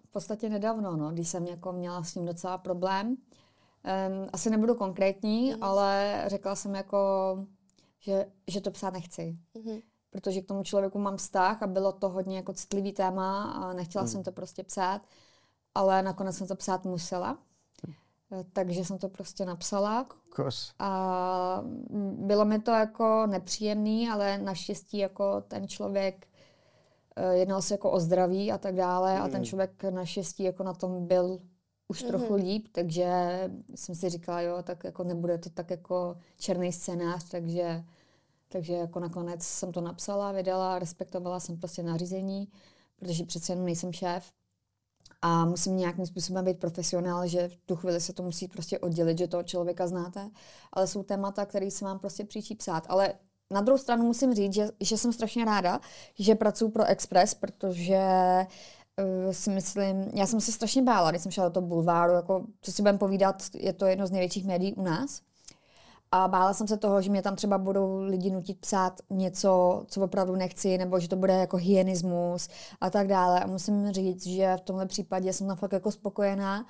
v 0.04 0.10
podstatě 0.10 0.48
nedávno, 0.48 0.96
no, 0.96 1.10
když 1.10 1.28
jsem 1.28 1.46
jako 1.46 1.72
měla 1.72 2.04
s 2.04 2.14
ním 2.14 2.26
docela 2.26 2.58
problém. 2.58 3.08
Um, 3.08 3.16
asi 4.32 4.50
nebudu 4.50 4.74
konkrétní, 4.74 5.54
mm. 5.54 5.62
ale 5.62 6.22
řekla 6.26 6.54
jsem 6.54 6.74
jako, 6.74 6.98
že, 7.98 8.26
že 8.46 8.60
to 8.60 8.70
psát 8.70 8.94
nechci. 8.94 9.36
Mm. 9.64 9.78
Protože 10.10 10.40
k 10.40 10.46
tomu 10.46 10.62
člověku 10.62 10.98
mám 10.98 11.16
vztah 11.16 11.62
a 11.62 11.66
bylo 11.66 11.92
to 11.92 12.08
hodně 12.08 12.36
jako 12.36 12.52
citlivý 12.52 12.92
téma 12.92 13.52
a 13.52 13.72
nechtěla 13.72 14.04
mm. 14.04 14.08
jsem 14.08 14.22
to 14.22 14.32
prostě 14.32 14.62
psát, 14.62 15.02
ale 15.74 16.02
nakonec 16.02 16.36
jsem 16.36 16.46
to 16.46 16.56
psát 16.56 16.84
musela. 16.84 17.38
Mm. 17.86 17.94
Takže 18.52 18.84
jsem 18.84 18.98
to 18.98 19.08
prostě 19.08 19.44
napsala. 19.44 20.06
Kos. 20.34 20.72
A 20.78 21.62
bylo 22.12 22.44
mi 22.44 22.58
to 22.58 22.70
jako 22.70 23.26
nepříjemný, 23.26 24.10
ale 24.10 24.38
naštěstí 24.38 24.98
jako 24.98 25.40
ten 25.40 25.68
člověk 25.68 26.26
Eh, 27.16 27.36
jednal 27.36 27.62
se 27.62 27.74
jako 27.74 27.90
o 27.90 28.00
zdraví 28.00 28.52
a 28.52 28.58
tak 28.58 28.74
dále 28.74 29.16
mm. 29.16 29.22
a 29.22 29.28
ten 29.28 29.36
hmm. 29.36 29.44
člověk 29.44 29.84
naštěstí 29.84 30.42
jako 30.42 30.62
na 30.62 30.74
tom 30.74 31.06
byl 31.06 31.40
už 31.88 32.04
mm-hmm. 32.04 32.08
trochu 32.08 32.34
líp, 32.34 32.68
takže 32.72 33.10
jsem 33.74 33.94
si 33.94 34.08
říkala, 34.08 34.40
jo, 34.40 34.62
tak 34.62 34.84
jako 34.84 35.04
nebude 35.04 35.38
to 35.38 35.50
tak 35.50 35.70
jako 35.70 36.16
černý 36.38 36.72
scénář, 36.72 37.28
takže, 37.28 37.84
takže 38.48 38.72
jako 38.72 39.00
nakonec 39.00 39.42
jsem 39.42 39.72
to 39.72 39.80
napsala, 39.80 40.32
vydala, 40.32 40.78
respektovala 40.78 41.40
jsem 41.40 41.56
prostě 41.56 41.82
nařízení, 41.82 42.48
protože 42.96 43.24
přece 43.24 43.52
jenom 43.52 43.66
nejsem 43.66 43.92
šéf 43.92 44.32
a 45.22 45.44
musím 45.44 45.76
nějakým 45.76 46.06
způsobem 46.06 46.44
být 46.44 46.58
profesionál, 46.58 47.26
že 47.26 47.48
v 47.48 47.56
tu 47.66 47.76
chvíli 47.76 48.00
se 48.00 48.12
to 48.12 48.22
musí 48.22 48.48
prostě 48.48 48.78
oddělit, 48.78 49.18
že 49.18 49.28
toho 49.28 49.42
člověka 49.42 49.86
znáte, 49.86 50.30
ale 50.72 50.86
jsou 50.86 51.02
témata, 51.02 51.46
které 51.46 51.70
se 51.70 51.84
vám 51.84 51.98
prostě 51.98 52.24
příčí 52.24 52.54
psát, 52.54 52.86
ale 52.88 53.14
na 53.50 53.60
druhou 53.60 53.78
stranu 53.78 54.04
musím 54.04 54.34
říct, 54.34 54.54
že, 54.54 54.68
že 54.80 54.96
jsem 54.96 55.12
strašně 55.12 55.44
ráda, 55.44 55.80
že 56.18 56.34
pracuji 56.34 56.70
pro 56.70 56.84
Express, 56.84 57.34
protože 57.34 58.00
uh, 59.26 59.32
si 59.32 59.50
myslím, 59.50 60.10
já 60.14 60.26
jsem 60.26 60.40
se 60.40 60.52
strašně 60.52 60.82
bála, 60.82 61.10
když 61.10 61.22
jsem 61.22 61.32
šla 61.32 61.44
do 61.44 61.50
toho 61.50 61.66
bulváru, 61.66 62.12
jako, 62.12 62.46
co 62.60 62.72
si 62.72 62.82
budem 62.82 62.98
povídat, 62.98 63.42
je 63.54 63.72
to 63.72 63.86
jedno 63.86 64.06
z 64.06 64.10
největších 64.10 64.46
médií 64.46 64.74
u 64.74 64.82
nás. 64.82 65.20
A 66.12 66.28
bála 66.28 66.54
jsem 66.54 66.68
se 66.68 66.76
toho, 66.76 67.02
že 67.02 67.10
mě 67.10 67.22
tam 67.22 67.36
třeba 67.36 67.58
budou 67.58 67.98
lidi 67.98 68.30
nutit 68.30 68.58
psát 68.58 69.00
něco, 69.10 69.84
co 69.86 70.00
opravdu 70.00 70.36
nechci, 70.36 70.78
nebo 70.78 71.00
že 71.00 71.08
to 71.08 71.16
bude 71.16 71.32
jako 71.32 71.56
hyenismus 71.56 72.48
a 72.80 72.90
tak 72.90 73.06
dále. 73.06 73.40
A 73.40 73.46
musím 73.46 73.92
říct, 73.92 74.26
že 74.26 74.56
v 74.56 74.60
tomhle 74.60 74.86
případě 74.86 75.32
jsem 75.32 75.46
tam 75.46 75.56
fakt 75.56 75.72
jako 75.72 75.90
spokojená 75.90 76.66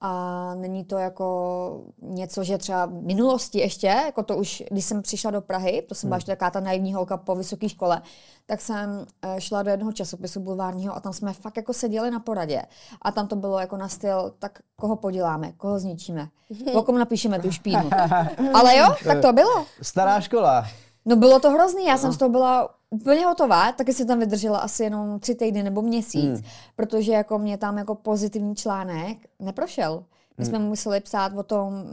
a 0.00 0.54
není 0.54 0.84
to 0.84 0.96
jako 0.96 1.80
něco, 2.02 2.44
že 2.44 2.58
třeba 2.58 2.86
v 2.86 2.92
minulosti 2.92 3.58
ještě, 3.58 3.86
jako 3.86 4.22
to 4.22 4.36
už, 4.36 4.62
když 4.70 4.84
jsem 4.84 5.02
přišla 5.02 5.30
do 5.30 5.40
Prahy, 5.40 5.82
to 5.88 5.94
jsem 5.94 6.06
hmm. 6.06 6.10
byla 6.10 6.16
ještě 6.16 6.32
taková 6.32 6.50
ta 6.50 6.60
naivní 6.60 6.94
holka 6.94 7.16
po 7.16 7.34
vysoké 7.34 7.68
škole, 7.68 8.02
tak 8.46 8.60
jsem 8.60 9.06
eh, 9.22 9.40
šla 9.40 9.62
do 9.62 9.70
jednoho 9.70 9.92
časopisu 9.92 10.40
bulvárního 10.40 10.96
a 10.96 11.00
tam 11.00 11.12
jsme 11.12 11.32
fakt 11.32 11.56
jako 11.56 11.72
seděli 11.72 12.10
na 12.10 12.20
poradě. 12.20 12.62
A 13.02 13.12
tam 13.12 13.28
to 13.28 13.36
bylo 13.36 13.58
jako 13.58 13.76
na 13.76 13.88
styl, 13.88 14.34
tak 14.38 14.58
koho 14.76 14.96
poděláme, 14.96 15.52
koho 15.52 15.78
zničíme, 15.78 16.28
o 16.74 16.82
kom 16.82 16.98
napíšeme 16.98 17.38
tu 17.38 17.50
špínu. 17.50 17.90
Ale 18.54 18.76
jo, 18.76 18.94
tak 19.04 19.22
to 19.22 19.32
bylo. 19.32 19.66
Stará 19.82 20.20
škola. 20.20 20.66
No 21.04 21.16
bylo 21.16 21.40
to 21.40 21.50
hrozný, 21.50 21.84
já 21.84 21.92
no. 21.92 21.98
jsem 21.98 22.12
z 22.12 22.16
toho 22.16 22.28
byla 22.28 22.77
úplně 22.90 23.26
hotová, 23.26 23.72
taky 23.72 23.92
si 23.92 24.04
tam 24.04 24.18
vydržela 24.18 24.58
asi 24.58 24.84
jenom 24.84 25.20
tři 25.20 25.34
týdny 25.34 25.62
nebo 25.62 25.82
měsíc, 25.82 26.40
hmm. 26.40 26.42
protože 26.76 27.12
jako 27.12 27.38
mě 27.38 27.58
tam 27.58 27.78
jako 27.78 27.94
pozitivní 27.94 28.56
článek 28.56 29.18
neprošel. 29.38 30.04
My 30.38 30.44
hmm. 30.44 30.46
jsme 30.46 30.58
museli 30.58 31.00
psát 31.00 31.32
o 31.36 31.42
tom, 31.42 31.84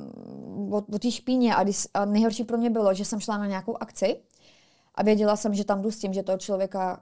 o, 0.72 0.78
o 0.78 1.00
té 1.00 1.12
špíně 1.12 1.56
a, 1.56 1.64
když, 1.64 1.88
a 1.94 2.06
nejhorší 2.06 2.44
pro 2.44 2.58
mě 2.58 2.70
bylo, 2.70 2.94
že 2.94 3.06
jsem 3.06 3.20
šla 3.20 3.38
na 3.38 3.48
nějakou 3.48 3.78
akci 3.80 4.20
a 4.96 5.04
věděla 5.04 5.36
jsem, 5.36 5.54
že 5.54 5.66
tam 5.66 5.82
jdu 5.82 5.92
s 5.92 6.00
tím, 6.00 6.14
že 6.14 6.24
toho 6.24 6.38
člověka 6.38 7.02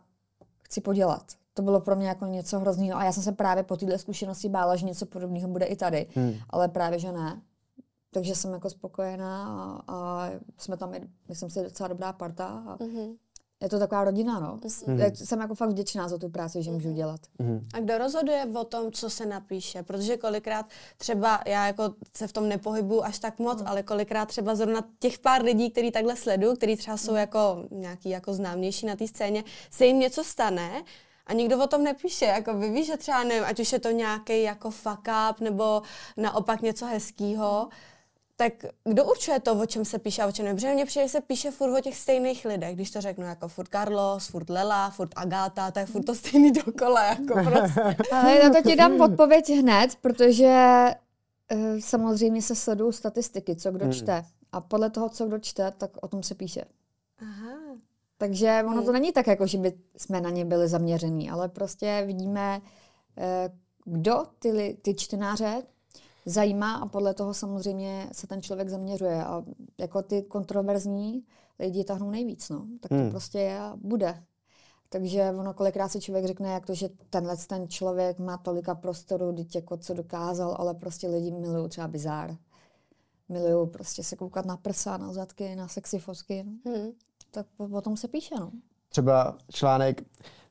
chci 0.61 0.81
podělat. 0.81 1.23
To 1.53 1.61
bylo 1.61 1.81
pro 1.81 1.95
mě 1.95 2.07
jako 2.07 2.25
něco 2.25 2.59
hrozného 2.59 2.99
a 2.99 3.03
já 3.03 3.11
jsem 3.11 3.23
se 3.23 3.31
právě 3.31 3.63
po 3.63 3.77
této 3.77 3.97
zkušenosti 3.97 4.49
bála, 4.49 4.75
že 4.75 4.85
něco 4.85 5.05
podobného 5.05 5.47
bude 5.47 5.65
i 5.65 5.75
tady, 5.75 6.07
hmm. 6.15 6.33
ale 6.49 6.67
právě, 6.67 6.99
že 6.99 7.11
ne. 7.11 7.41
Takže 8.11 8.35
jsem 8.35 8.53
jako 8.53 8.69
spokojená 8.69 9.45
a, 9.87 9.93
a 9.95 10.29
jsme 10.57 10.77
tam, 10.77 10.93
myslím 11.29 11.49
si, 11.49 11.63
docela 11.63 11.87
dobrá 11.87 12.13
parta. 12.13 12.63
A 12.67 12.77
mm-hmm. 12.77 13.15
Je 13.63 13.69
to 13.69 13.79
taková 13.79 14.03
rodina, 14.03 14.39
no. 14.39 14.57
Mm-hmm. 14.57 15.25
Jsem 15.25 15.39
jako 15.39 15.55
fakt 15.55 15.69
vděčná 15.69 16.07
za 16.07 16.17
tu 16.17 16.29
práci, 16.29 16.63
že 16.63 16.71
můžu 16.71 16.87
mhm. 16.87 16.95
dělat. 16.95 17.21
Mm-hmm. 17.39 17.61
A 17.73 17.79
kdo 17.79 17.97
rozhoduje 17.97 18.45
o 18.53 18.63
tom, 18.63 18.91
co 18.91 19.09
se 19.09 19.25
napíše? 19.25 19.83
Protože 19.83 20.17
kolikrát 20.17 20.65
třeba, 20.97 21.41
já 21.45 21.67
jako 21.67 21.93
se 22.17 22.27
v 22.27 22.33
tom 22.33 22.49
nepohybuju 22.49 23.03
až 23.03 23.19
tak 23.19 23.39
moc, 23.39 23.61
mm. 23.61 23.67
ale 23.67 23.83
kolikrát 23.83 24.25
třeba 24.25 24.55
zrovna 24.55 24.83
těch 24.99 25.19
pár 25.19 25.43
lidí, 25.43 25.71
který 25.71 25.91
takhle 25.91 26.15
sledují, 26.15 26.57
který 26.57 26.77
třeba 26.77 26.97
jsou 26.97 27.11
mm. 27.11 27.17
jako 27.17 27.63
nějaký 27.71 28.09
jako 28.09 28.33
známější 28.33 28.85
na 28.85 28.95
té 28.95 29.07
scéně, 29.07 29.43
se 29.71 29.85
jim 29.85 29.99
něco 29.99 30.23
stane 30.23 30.83
a 31.27 31.33
nikdo 31.33 31.63
o 31.63 31.67
tom 31.67 31.83
nepíše. 31.83 32.25
Jako 32.25 32.53
vy 32.53 32.69
víš, 32.69 32.87
že 32.87 32.97
třeba 32.97 33.23
nevím, 33.23 33.43
ať 33.43 33.59
už 33.59 33.73
je 33.73 33.79
to 33.79 33.91
nějaký 33.91 34.43
jako 34.43 34.71
fuck 34.71 35.07
up, 35.29 35.39
nebo 35.39 35.81
naopak 36.17 36.61
něco 36.61 36.85
hezkýho, 36.85 37.63
mm 37.63 37.92
tak 38.43 38.65
kdo 38.83 39.05
určuje 39.05 39.39
to, 39.39 39.59
o 39.59 39.65
čem 39.65 39.85
se 39.85 39.99
píše 39.99 40.21
a 40.21 40.27
o 40.27 40.31
čem 40.31 40.45
ne? 40.45 40.53
Protože 40.53 40.73
mně 40.73 40.85
přijde, 40.85 41.09
se 41.09 41.21
píše 41.21 41.51
furt 41.51 41.77
o 41.77 41.81
těch 41.81 41.97
stejných 41.97 42.45
lidech, 42.45 42.75
když 42.75 42.91
to 42.91 43.01
řeknu, 43.01 43.25
jako 43.25 43.47
furt 43.47 43.67
Carlos, 43.67 44.27
furt 44.27 44.49
Lela, 44.49 44.89
furt 44.89 45.09
Agáta, 45.15 45.71
to 45.71 45.79
je 45.79 45.85
furt 45.85 46.03
to 46.03 46.15
stejný 46.15 46.51
dokola, 46.51 47.03
jako 47.03 47.33
prostě. 47.33 47.81
Ale 48.11 48.43
na 48.43 48.49
to 48.49 48.69
ti 48.69 48.75
dám 48.75 49.01
odpověď 49.01 49.49
hned, 49.49 49.95
protože 50.01 50.85
uh, 51.53 51.79
samozřejmě 51.79 52.41
se 52.41 52.55
sledují 52.55 52.93
statistiky, 52.93 53.55
co 53.55 53.71
kdo 53.71 53.85
hmm. 53.85 53.93
čte. 53.93 54.25
A 54.51 54.61
podle 54.61 54.89
toho, 54.89 55.09
co 55.09 55.25
kdo 55.25 55.39
čte, 55.39 55.71
tak 55.71 55.91
o 56.01 56.07
tom 56.07 56.23
se 56.23 56.35
píše. 56.35 56.65
Aha. 57.19 57.53
Takže 58.17 58.63
ono 58.67 58.83
to 58.83 58.91
není 58.91 59.11
tak, 59.11 59.27
jako 59.27 59.47
že 59.47 59.57
by 59.57 59.73
jsme 59.97 60.21
na 60.21 60.29
ně 60.29 60.45
byli 60.45 60.67
zaměření, 60.67 61.29
ale 61.29 61.49
prostě 61.49 62.03
vidíme, 62.05 62.61
uh, 63.17 63.93
kdo 63.93 64.23
ty, 64.39 64.77
ty 64.81 64.95
čtenáře 64.95 65.63
zajímá 66.25 66.75
a 66.75 66.87
podle 66.87 67.13
toho 67.13 67.33
samozřejmě 67.33 68.09
se 68.11 68.27
ten 68.27 68.41
člověk 68.41 68.69
zaměřuje. 68.69 69.23
A 69.25 69.43
jako 69.79 70.01
ty 70.01 70.21
kontroverzní 70.21 71.25
lidi 71.59 71.83
tahnou 71.83 72.09
nejvíc, 72.11 72.49
no. 72.49 72.67
Tak 72.81 72.89
to 72.89 72.95
hmm. 72.95 73.09
prostě 73.09 73.39
je 73.39 73.59
a 73.59 73.73
bude. 73.77 74.23
Takže 74.89 75.33
ono 75.39 75.53
kolikrát 75.53 75.89
si 75.89 76.01
člověk 76.01 76.25
řekne, 76.25 76.53
jak 76.53 76.65
to, 76.65 76.73
že 76.73 76.89
tenhle 77.09 77.37
ten 77.37 77.67
člověk 77.67 78.19
má 78.19 78.37
tolika 78.37 78.75
prostoru, 78.75 79.33
teď 79.33 79.55
jako 79.55 79.77
co 79.77 79.93
dokázal, 79.93 80.55
ale 80.59 80.73
prostě 80.73 81.07
lidi 81.07 81.31
milují 81.31 81.69
třeba 81.69 81.87
bizár. 81.87 82.37
Milují 83.29 83.69
prostě 83.69 84.03
se 84.03 84.15
koukat 84.15 84.45
na 84.45 84.57
prsa, 84.57 84.97
na 84.97 85.13
zadky, 85.13 85.55
na 85.55 85.67
sexy 85.67 85.99
fotky. 85.99 86.43
No. 86.43 86.71
Hmm. 86.71 86.91
Tak 87.31 87.47
o 87.57 87.81
tom 87.81 87.97
se 87.97 88.07
píše, 88.07 88.35
no. 88.39 88.51
Třeba 88.93 89.35
článek 89.51 90.01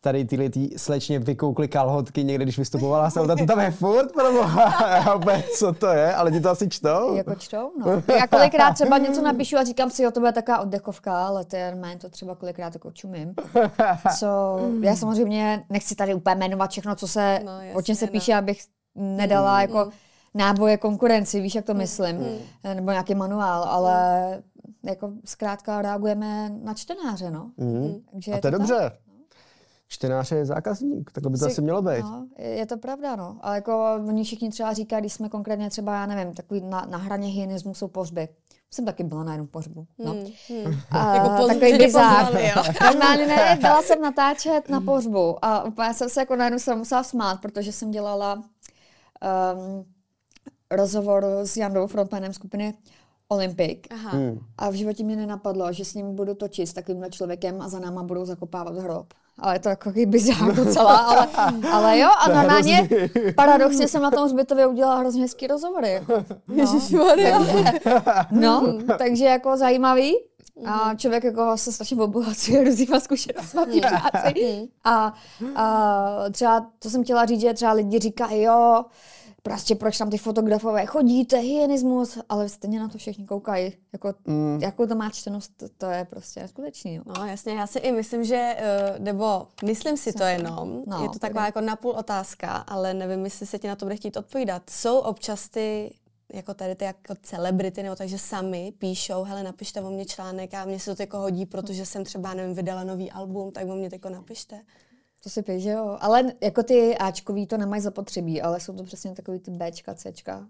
tady 0.00 0.24
tyhle 0.24 0.48
tý 0.48 0.78
slečně 0.78 1.18
vykoukly 1.18 1.68
kalhotky 1.68 2.24
někde, 2.24 2.44
když 2.44 2.58
vystupovala 2.58 3.10
jsem 3.10 3.28
to 3.28 3.46
tam 3.46 3.60
je 3.60 3.70
furt, 3.70 4.12
proboha, 4.12 5.20
co 5.58 5.72
to 5.72 5.86
je, 5.86 6.14
ale 6.14 6.30
ti 6.30 6.40
to 6.40 6.50
asi 6.50 6.68
čtou? 6.68 7.16
Jako 7.16 7.34
čtou, 7.34 7.72
no. 7.78 8.02
Já 8.16 8.26
kolikrát 8.26 8.72
třeba 8.72 8.98
něco 8.98 9.22
napíšu 9.22 9.56
a 9.56 9.64
říkám 9.64 9.90
si, 9.90 10.02
jo, 10.02 10.10
to 10.10 10.20
bude 10.20 10.32
taková 10.32 10.58
oddechovka, 10.58 11.26
ale 11.26 11.44
to 11.44 11.56
je 11.56 11.76
to 11.98 12.08
třeba 12.08 12.34
kolikrát 12.34 12.74
jako 12.74 12.90
čumím. 12.90 13.34
Co, 14.18 14.58
já 14.80 14.96
samozřejmě 14.96 15.64
nechci 15.70 15.94
tady 15.94 16.14
úplně 16.14 16.34
jmenovat 16.34 16.70
všechno, 16.70 16.94
co 16.94 17.08
se, 17.08 17.40
no, 17.44 17.52
jasně, 17.52 17.74
o 17.74 17.82
čem 17.82 17.96
se 17.96 18.06
no. 18.06 18.12
píše, 18.12 18.34
abych 18.34 18.60
nedala 18.94 19.54
mm, 19.54 19.60
jako 19.60 19.84
mm. 19.84 19.90
Náboje 20.34 20.76
konkurenci, 20.76 21.40
víš, 21.40 21.54
jak 21.54 21.64
to 21.64 21.72
mm, 21.72 21.78
myslím, 21.78 22.16
mm. 22.16 22.38
nebo 22.74 22.90
nějaký 22.90 23.14
manuál, 23.14 23.64
ale 23.64 24.26
mm. 24.36 24.88
jako 24.88 25.12
zkrátka 25.24 25.82
reagujeme 25.82 26.50
na 26.62 26.74
čtenáře, 26.74 27.30
no. 27.30 27.50
Mm. 27.56 27.94
Takže 28.12 28.32
a 28.32 28.40
to 28.40 28.46
je 28.46 28.52
to 28.52 28.58
dobře. 28.58 28.78
Tak 28.78 29.12
čtenář 29.92 30.32
je 30.32 30.44
zákazník, 30.46 31.12
tak 31.12 31.26
by 31.26 31.38
to 31.38 31.46
asi 31.46 31.62
mělo 31.62 31.82
být. 31.82 32.02
No, 32.02 32.26
je 32.38 32.66
to 32.66 32.76
pravda, 32.76 33.16
no. 33.16 33.38
Ale 33.40 33.54
jako 33.54 33.84
oni 34.08 34.24
všichni 34.24 34.50
třeba 34.50 34.72
říkají, 34.72 35.02
když 35.02 35.12
jsme 35.12 35.28
konkrétně 35.28 35.70
třeba, 35.70 35.94
já 35.94 36.06
nevím, 36.06 36.34
takový 36.34 36.60
na, 36.60 36.86
na 36.90 36.98
hraně 36.98 37.28
hygienismu 37.28 37.74
jsou 37.74 37.88
pohřby. 37.88 38.28
Jsem 38.70 38.84
taky 38.84 39.04
byla 39.04 39.24
na 39.24 39.32
jednom 39.32 39.48
pohřbu. 39.48 39.86
No. 39.98 40.12
Hmm, 40.12 40.24
hmm. 40.48 40.74
A, 40.90 41.14
jako 41.14 41.46
takový 41.46 41.78
bizár. 41.78 42.34
Normálně 42.82 43.26
ne, 43.26 43.58
byla 43.60 43.82
jsem 43.82 44.02
natáčet 44.02 44.68
na 44.68 44.80
pohřbu 44.80 45.44
a 45.44 45.64
úplně 45.64 45.94
jsem 45.94 46.08
se 46.08 46.20
jako 46.20 46.36
najednou 46.36 46.58
jsem 46.58 46.78
musela 46.78 47.02
smát, 47.02 47.40
protože 47.40 47.72
jsem 47.72 47.90
dělala 47.90 48.34
um, 48.34 49.84
rozhovor 50.76 51.26
s 51.42 51.56
Jandou, 51.56 51.86
frontmanem 51.86 52.32
skupiny 52.32 52.74
Olympic. 53.28 53.78
Aha. 53.90 54.10
Hmm. 54.10 54.38
A 54.58 54.70
v 54.70 54.74
životě 54.74 55.04
mě 55.04 55.16
nenapadlo, 55.16 55.72
že 55.72 55.84
s 55.84 55.94
ním 55.94 56.16
budu 56.16 56.34
točit 56.34 56.66
s 56.66 56.72
takovýmhle 56.72 57.10
člověkem 57.10 57.62
a 57.62 57.68
za 57.68 57.78
náma 57.78 58.02
budou 58.02 58.24
zakopávat 58.24 58.78
hrob 58.78 59.06
ale 59.38 59.58
to 59.58 59.68
jako 59.68 59.92
bizár 60.06 60.54
docela, 60.56 60.96
ale, 60.96 61.28
ale 61.72 61.98
jo, 61.98 62.08
a 62.18 62.28
normálně 62.28 62.88
paradoxně 63.36 63.88
jsem 63.88 64.02
na 64.02 64.10
tom 64.10 64.28
zbytově 64.28 64.66
udělala 64.66 64.96
hrozně 64.96 65.22
hezký 65.22 65.46
rozhovory. 65.46 65.92
Jako. 65.92 66.24
No, 66.88 67.06
takže, 67.10 68.22
no, 68.30 68.74
takže 68.98 69.24
jako 69.24 69.56
zajímavý. 69.56 70.16
A 70.66 70.94
člověk 70.94 71.24
jako 71.24 71.56
se 71.56 71.72
strašně 71.72 71.96
obohacuje 71.96 72.64
různýma 72.64 73.00
zkušenostmi 73.00 73.80
práci. 73.80 74.68
A, 74.84 75.14
a 75.54 76.16
třeba, 76.32 76.66
to 76.78 76.90
jsem 76.90 77.04
chtěla 77.04 77.26
říct, 77.26 77.40
že 77.40 77.54
třeba 77.54 77.72
lidi 77.72 77.98
říkají, 77.98 78.42
jo, 78.42 78.84
prostě 79.42 79.74
proč 79.74 79.98
tam 79.98 80.10
ty 80.10 80.18
fotografové 80.18 80.86
chodí, 80.86 81.24
to 81.24 81.36
je 81.36 81.42
hygienismus, 81.42 82.18
ale 82.28 82.48
stejně 82.48 82.80
na 82.80 82.88
to 82.88 82.98
všichni 82.98 83.26
koukají. 83.26 83.72
Jako, 83.92 84.14
mm. 84.24 84.58
Jakou 84.62 84.86
to 84.86 84.94
má 84.94 85.10
čtenost, 85.10 85.52
to, 85.56 85.66
to 85.78 85.86
je 85.86 86.04
prostě 86.04 86.40
neskutečný. 86.40 86.94
Jo. 86.94 87.02
No 87.18 87.26
jasně, 87.26 87.54
já 87.54 87.66
si 87.66 87.78
i 87.78 87.92
myslím, 87.92 88.24
že, 88.24 88.56
eh, 88.58 88.94
nebo 88.98 89.46
myslím 89.64 89.96
si 89.96 90.12
to 90.12 90.22
jenom, 90.22 90.82
No, 90.86 91.02
je 91.02 91.08
to 91.08 91.18
taková 91.18 91.46
jako 91.46 91.60
napůl 91.60 91.90
otázka, 91.90 92.52
ale 92.52 92.94
nevím, 92.94 93.24
jestli 93.24 93.46
se 93.46 93.58
ti 93.58 93.68
na 93.68 93.76
to 93.76 93.84
bude 93.84 93.96
chtít 93.96 94.16
odpovídat. 94.16 94.62
Jsou 94.70 94.98
občas 94.98 95.48
ty 95.48 95.94
jako 96.32 96.54
tady 96.54 96.74
ty 96.74 96.84
jako 96.84 97.14
celebrity, 97.22 97.82
nebo 97.82 97.96
takže 97.96 98.18
sami 98.18 98.72
píšou, 98.78 99.22
hele, 99.22 99.42
napište 99.42 99.80
o 99.80 99.90
mě 99.90 100.04
článek 100.04 100.54
a 100.54 100.64
mně 100.64 100.78
se 100.78 100.96
to 100.96 101.02
jako 101.02 101.18
hodí, 101.18 101.46
protože 101.46 101.86
jsem 101.86 102.04
třeba, 102.04 102.34
nevím, 102.34 102.54
vydala 102.54 102.84
nový 102.84 103.10
album, 103.10 103.52
tak 103.52 103.68
o 103.68 103.74
mě 103.74 103.88
jako 103.92 104.08
napište. 104.08 104.60
To 105.22 105.30
si 105.30 105.42
píš, 105.42 105.62
že 105.62 105.70
jo. 105.70 105.96
Ale 106.00 106.32
jako 106.40 106.62
ty 106.62 106.98
Ačkový 106.98 107.46
to 107.46 107.56
nemají 107.56 107.82
zapotřebí, 107.82 108.42
ale 108.42 108.60
jsou 108.60 108.72
to 108.72 108.82
přesně 108.84 109.14
takový 109.14 109.38
ty 109.38 109.50
Bčka, 109.50 109.94
Cčka. 109.94 110.48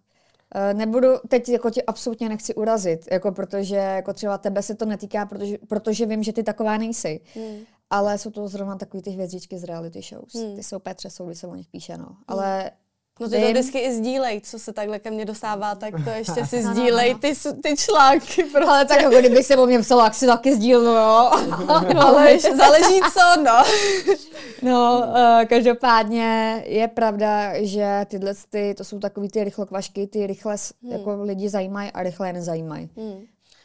Eh, 0.55 0.75
Nebudu, 0.75 1.09
teď 1.29 1.49
jako 1.49 1.71
tě 1.71 1.83
absolutně 1.83 2.29
nechci 2.29 2.55
urazit, 2.55 3.09
jako 3.12 3.33
protože 3.33 3.76
jako 3.76 4.12
třeba 4.12 4.38
tebe 4.38 4.62
se 4.62 4.75
to 4.75 4.85
netýká, 4.85 5.26
protože, 5.26 5.59
protože 5.69 6.07
vím, 6.07 6.23
že 6.23 6.33
ty 6.33 6.43
taková 6.43 6.76
nejsi. 6.76 7.21
Hmm. 7.35 7.59
Ale 7.91 8.19
jsou 8.19 8.31
to 8.31 8.49
zrovna 8.49 8.76
takový 8.76 9.02
ty 9.02 9.11
hvězdičky 9.11 9.59
z 9.59 9.64
reality 9.64 10.02
shows. 10.02 10.35
Hmm. 10.35 10.57
Ty 10.57 10.62
jsou 10.62 10.79
Petře, 10.79 11.11
jsou, 11.11 11.26
když 11.26 11.38
se 11.38 11.47
o 11.47 11.55
nich 11.55 11.69
píše, 11.69 11.97
no. 11.97 12.17
Ale 12.29 12.71
No 13.21 13.28
ty 13.28 13.40
to 13.40 13.47
vždycky 13.50 13.78
i 13.78 13.92
sdílej, 13.92 14.40
co 14.40 14.59
se 14.59 14.73
takhle 14.73 14.99
ke 14.99 15.11
mně 15.11 15.25
dostává, 15.25 15.75
tak 15.75 15.95
to 16.04 16.11
ještě 16.11 16.47
si 16.47 16.62
sdílej 16.62 17.14
ty, 17.14 17.33
ty 17.62 17.76
články. 17.76 18.42
Prostě. 18.45 18.69
Ale 18.69 18.85
tak 18.85 19.02
jako 19.02 19.19
kdyby 19.19 19.42
se 19.42 19.57
o 19.57 19.66
mě 19.66 19.78
psala, 19.81 20.04
jak 20.04 20.14
si 20.14 20.26
taky 20.26 20.54
sdílnu, 20.54 20.90
jo. 20.90 21.31
Ale 22.00 22.31
ještě 22.33 22.57
záleží 22.57 23.00
co, 23.12 23.42
no. 23.42 23.62
No, 24.62 25.04
uh, 25.09 25.45
každopádně 25.45 26.62
je 26.66 26.88
pravda, 26.88 27.52
že 27.64 27.87
tyhle, 28.09 28.35
ty, 28.50 28.75
to 28.75 28.85
jsou 28.85 28.99
takový 28.99 29.28
ty 29.28 29.45
rychlokvašky, 29.45 30.07
ty 30.07 30.26
rychle 30.26 30.59
s- 30.59 30.75
jako 30.90 31.23
lidi 31.23 31.49
zajímají 31.49 31.90
a 31.90 32.02
rychle 32.02 32.28
je 32.28 32.33
nezajímají. 32.33 32.90
Hmm. 32.97 33.21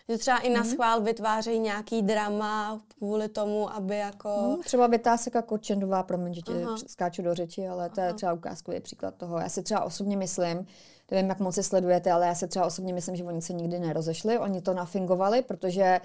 Že 0.09 0.17
třeba 0.17 0.37
i 0.37 0.49
na 0.49 0.63
schvál 0.63 1.01
vytvářejí 1.01 1.59
nějaký 1.59 2.01
drama 2.01 2.81
kvůli 2.97 3.29
tomu, 3.29 3.73
aby 3.73 3.97
jako... 3.97 4.29
Hmm, 4.29 4.63
třeba 4.63 4.87
Vytáseka 4.87 5.41
Kočendová, 5.41 6.03
promiň, 6.03 6.33
že 6.33 6.41
tě 6.41 6.53
skáču 6.87 7.21
do 7.21 7.33
řeči, 7.33 7.67
ale 7.67 7.89
to 7.89 8.01
je 8.01 8.13
třeba 8.13 8.33
ukázkový 8.33 8.79
příklad 8.79 9.15
toho. 9.15 9.39
Já 9.39 9.49
si 9.49 9.63
třeba 9.63 9.83
osobně 9.83 10.17
myslím, 10.17 10.67
nevím, 11.11 11.29
jak 11.29 11.39
moc 11.39 11.55
se 11.55 11.63
sledujete, 11.63 12.11
ale 12.11 12.27
já 12.27 12.35
si 12.35 12.47
třeba 12.47 12.65
osobně 12.65 12.93
myslím, 12.93 13.15
že 13.15 13.23
oni 13.23 13.41
se 13.41 13.53
nikdy 13.53 13.79
nerozešli, 13.79 14.39
oni 14.39 14.61
to 14.61 14.73
nafingovali, 14.73 15.41
protože 15.41 15.99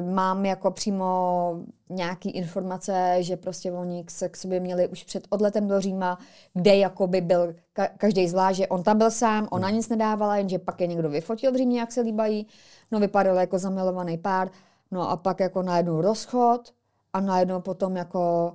mám 0.00 0.46
jako 0.46 0.70
přímo 0.70 1.60
nějaký 1.88 2.30
informace, 2.30 3.16
že 3.20 3.36
prostě 3.36 3.72
oni 3.72 4.04
se 4.08 4.28
k 4.28 4.36
sobě 4.36 4.60
měli 4.60 4.88
už 4.88 5.04
před 5.04 5.26
odletem 5.30 5.68
do 5.68 5.80
Říma, 5.80 6.18
kde 6.54 6.76
jakoby 6.76 7.20
byl 7.20 7.54
ka- 7.76 7.88
každý 7.98 8.28
zvlášť, 8.28 8.56
že 8.56 8.68
on 8.68 8.82
tam 8.82 8.98
byl 8.98 9.10
sám, 9.10 9.48
ona 9.50 9.70
nic 9.70 9.88
nedávala, 9.88 10.36
jenže 10.36 10.58
pak 10.58 10.80
je 10.80 10.86
někdo 10.86 11.08
vyfotil 11.08 11.52
v 11.52 11.56
Římě, 11.56 11.80
jak 11.80 11.92
se 11.92 12.00
líbají, 12.00 12.46
no 12.90 13.00
vypadal 13.00 13.36
jako 13.36 13.58
zamilovaný 13.58 14.18
pár, 14.18 14.50
no 14.90 15.10
a 15.10 15.16
pak 15.16 15.40
jako 15.40 15.62
najednou 15.62 16.00
rozchod 16.00 16.72
a 17.12 17.20
najednou 17.20 17.60
potom 17.60 17.96
jako 17.96 18.52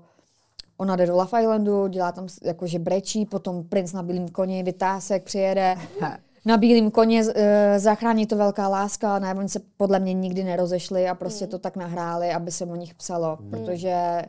ona 0.78 0.96
jde 0.96 1.06
do 1.06 1.16
Love 1.16 1.42
Islandu, 1.42 1.88
dělá 1.88 2.12
tam 2.12 2.28
jako 2.44 2.68
že 2.68 2.80
brečí, 2.80 3.26
potom 3.26 3.64
princ 3.64 3.94
na 3.94 4.04
bílém 4.04 4.28
koni, 4.28 4.64
vytásek 4.64 5.24
přijede, 5.24 5.76
na 6.46 6.58
bílém 6.58 6.92
koně 6.92 7.24
e, 7.36 7.80
zachrání 7.80 8.28
to 8.28 8.36
velká 8.36 8.68
láska, 8.68 9.20
ne, 9.20 9.36
oni 9.36 9.50
se 9.50 9.62
podle 9.78 10.00
mě 10.00 10.14
nikdy 10.14 10.44
nerozešli 10.44 11.10
a 11.10 11.16
prostě 11.16 11.48
to 11.48 11.60
tak 11.60 11.76
nahráli, 11.76 12.32
aby 12.32 12.52
se 12.52 12.66
o 12.66 12.76
nich 12.76 12.96
psalo, 12.96 13.38
protože 13.50 14.22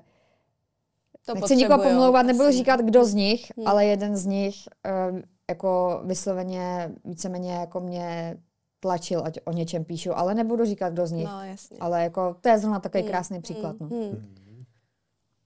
to 1.27 1.35
nechci 1.35 1.57
nikoho 1.57 1.83
pomlouvat, 1.83 2.27
nebudu 2.27 2.49
asi. 2.49 2.59
říkat, 2.59 2.81
kdo 2.81 3.05
z 3.05 3.15
nich, 3.15 3.53
ale 3.67 3.87
jeden 3.87 4.17
z 4.17 4.27
nich 4.27 4.55
e, 4.87 5.23
jako 5.51 6.01
vysloveně 6.05 6.93
víceméně 7.05 7.53
jako 7.53 7.81
mě 7.81 8.37
tlačil, 8.81 9.23
ať 9.25 9.39
o 9.45 9.53
něčem 9.53 9.85
píšu, 9.85 10.19
ale 10.19 10.35
nebudu 10.35 10.65
říkat, 10.65 10.93
kdo 10.93 11.07
z 11.07 11.13
nich. 11.13 11.27
No, 11.27 11.45
jasně. 11.45 11.77
Ale 11.81 12.03
jako 12.03 12.37
to 12.41 12.49
je 12.49 12.59
zrovna 12.59 12.81
takový 12.81 13.05
krásný 13.05 13.41
příklad. 13.41 13.77
No. 13.81 13.87
Hmm. 13.87 14.35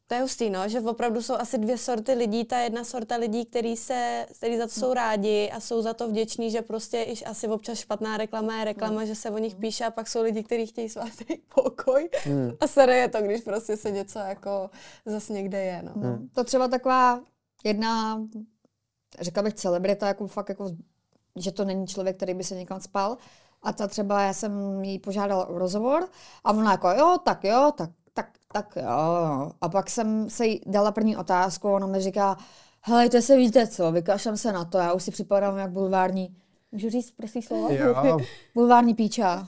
To 0.09 0.15
je 0.15 0.21
hustý, 0.21 0.51
no, 0.51 0.69
že 0.69 0.81
opravdu 0.81 1.23
jsou 1.23 1.35
asi 1.35 1.59
dvě 1.59 1.79
sorty 1.79 2.13
lidí. 2.13 2.45
Ta 2.45 2.59
jedna 2.59 2.85
sorta 2.85 3.17
lidí, 3.17 3.45
který, 3.45 3.77
se, 3.77 4.27
který 4.39 4.59
za 4.59 4.67
to 4.67 4.73
jsou 4.73 4.95
rádi 4.95 5.51
a 5.51 5.61
jsou 5.61 5.83
za 5.83 5.95
to 5.95 6.09
vděční, 6.09 6.51
že 6.51 6.63
prostě 6.63 7.03
i 7.03 7.25
asi 7.25 7.49
občas 7.49 7.79
špatná 7.79 8.17
reklama 8.17 8.59
je 8.59 8.65
reklama, 8.65 9.05
že 9.05 9.15
se 9.15 9.31
o 9.31 9.39
nich 9.39 9.55
píše 9.55 9.85
a 9.85 9.91
pak 9.91 10.09
jsou 10.09 10.23
lidi, 10.23 10.43
kteří 10.43 10.67
chtějí 10.67 10.89
svatý 10.89 11.25
pokoj 11.55 12.09
a 12.61 12.67
sere 12.67 12.97
je 12.97 13.09
to, 13.09 13.23
když 13.23 13.41
prostě 13.41 13.77
se 13.77 13.91
něco 13.91 14.19
jako 14.19 14.71
zase 15.07 15.33
někde 15.33 15.61
je, 15.65 15.83
no. 15.83 15.93
No. 15.97 16.19
To 16.35 16.45
třeba 16.45 16.69
taková 16.69 17.21
jedna, 17.65 18.23
řekla 19.21 19.43
bych 19.43 19.55
celebrita, 19.55 20.09
jako 20.09 20.27
fakt 20.27 20.49
jako, 20.49 20.71
že 21.37 21.53
to 21.53 21.65
není 21.65 21.87
člověk, 21.87 22.17
který 22.17 22.35
by 22.35 22.45
se 22.45 22.55
někam 22.55 22.81
spal. 22.81 23.17
A 23.63 23.73
ta 23.73 23.89
třeba, 23.89 24.23
já 24.23 24.33
jsem 24.33 24.85
jí 24.85 24.99
požádala 24.99 25.47
o 25.47 25.59
rozhovor 25.59 26.09
a 26.45 26.51
ona 26.53 26.73
jako 26.73 26.91
jo, 26.91 27.19
tak 27.25 27.45
jo, 27.45 27.73
tak, 27.77 27.91
tak, 28.17 28.31
tak 28.53 28.77
jo. 28.77 29.51
A 29.61 29.69
pak 29.69 29.91
jsem 29.91 30.31
se 30.31 30.47
jí 30.47 30.61
dala 30.67 30.93
první 30.93 31.17
otázku, 31.17 31.69
ona 31.69 31.87
mi 31.87 32.01
říká, 32.01 32.37
helejte 32.81 33.23
se, 33.23 33.37
víte 33.37 33.67
co, 33.67 33.93
vykašlem 33.93 34.37
se 34.37 34.53
na 34.53 34.65
to, 34.65 34.79
já 34.79 34.93
už 34.93 35.03
si 35.03 35.11
připadám 35.11 35.59
jak 35.59 35.71
bulvární, 35.71 36.37
můžu 36.73 36.91
říct 36.91 37.11
prostý 37.11 37.43
slovo? 37.43 37.69
Jo. 37.71 38.19
bulvární 38.55 38.95
píča. 38.95 39.47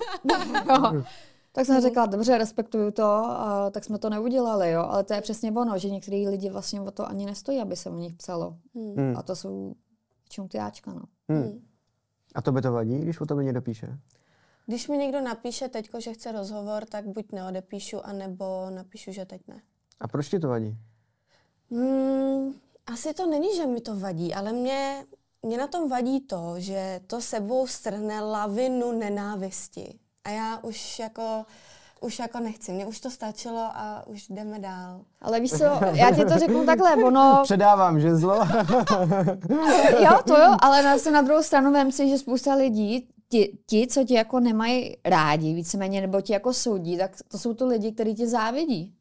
Jo. 0.68 1.04
Tak 1.52 1.66
jsem 1.66 1.82
řekla, 1.82 2.06
dobře, 2.06 2.38
respektuju 2.38 2.90
to, 2.90 3.04
a 3.04 3.70
tak 3.70 3.84
jsme 3.84 3.98
to 3.98 4.10
neudělali, 4.10 4.70
jo. 4.70 4.82
Ale 4.82 5.04
to 5.04 5.14
je 5.14 5.20
přesně 5.20 5.52
ono, 5.52 5.78
že 5.78 5.90
některý 5.90 6.28
lidi 6.28 6.50
vlastně 6.50 6.80
o 6.80 6.90
to 6.90 7.08
ani 7.08 7.26
nestojí, 7.26 7.60
aby 7.60 7.76
se 7.76 7.90
o 7.90 7.98
nich 7.98 8.14
psalo. 8.14 8.56
Hmm. 8.74 9.16
A 9.16 9.22
to 9.22 9.36
jsou 9.36 9.74
většinou 10.24 10.48
ty 10.48 10.58
Ačka, 10.58 10.92
no. 10.92 11.02
Hmm. 11.28 11.60
A 12.34 12.42
to 12.42 12.52
by 12.52 12.62
to 12.62 12.72
vadí, 12.72 12.98
když 12.98 13.20
o 13.20 13.26
tobě 13.26 13.44
někdo 13.44 13.62
píše? 13.62 13.98
Když 14.68 14.88
mi 14.88 14.98
někdo 14.98 15.20
napíše 15.20 15.68
teďko, 15.68 16.00
že 16.00 16.12
chce 16.12 16.32
rozhovor, 16.32 16.84
tak 16.84 17.06
buď 17.06 17.32
neodepíšu, 17.32 18.06
anebo 18.06 18.70
napíšu, 18.70 19.12
že 19.12 19.24
teď 19.24 19.40
ne. 19.48 19.60
A 20.00 20.08
proč 20.08 20.28
ti 20.28 20.38
to 20.38 20.48
vadí? 20.48 20.76
Hmm, 21.70 22.54
asi 22.86 23.14
to 23.14 23.26
není, 23.26 23.56
že 23.56 23.66
mi 23.66 23.80
to 23.80 23.96
vadí, 23.96 24.34
ale 24.34 24.52
mě, 24.52 25.04
mě 25.42 25.58
na 25.58 25.66
tom 25.66 25.88
vadí 25.88 26.20
to, 26.20 26.54
že 26.56 27.00
to 27.06 27.20
sebou 27.20 27.66
strhne 27.66 28.20
lavinu 28.20 28.92
nenávisti. 28.92 29.98
A 30.24 30.30
já 30.30 30.58
už 30.58 30.98
jako, 30.98 31.44
už 32.00 32.18
jako 32.18 32.40
nechci. 32.40 32.72
Mně 32.72 32.86
už 32.86 33.00
to 33.00 33.10
stačilo 33.10 33.70
a 33.74 34.04
už 34.06 34.28
jdeme 34.28 34.58
dál. 34.58 35.04
Ale 35.20 35.40
víš 35.40 35.50
co, 35.50 35.64
já 35.92 36.14
ti 36.14 36.24
to 36.24 36.38
řeknu 36.38 36.66
takhle, 36.66 36.96
ono, 36.96 37.40
Předávám 37.42 38.00
žezlo. 38.00 38.34
jo, 40.00 40.18
to 40.26 40.36
jo, 40.36 40.56
ale 40.60 40.82
na, 40.82 40.96
na 41.12 41.22
druhou 41.22 41.42
stranu 41.42 41.72
vem 41.72 41.92
si, 41.92 42.08
že 42.08 42.18
spousta 42.18 42.54
lidí, 42.54 43.08
ti, 43.28 43.58
ti, 43.66 43.86
co 43.86 44.04
ti 44.04 44.14
jako 44.14 44.40
nemají 44.40 44.96
rádi 45.04 45.54
víceméně, 45.54 46.00
nebo 46.00 46.20
ti 46.20 46.32
jako 46.32 46.52
soudí, 46.52 46.98
tak 46.98 47.16
to 47.28 47.38
jsou 47.38 47.54
to 47.54 47.66
lidi, 47.66 47.92
kteří 47.92 48.14
ti 48.14 48.26
závidí. 48.26 48.94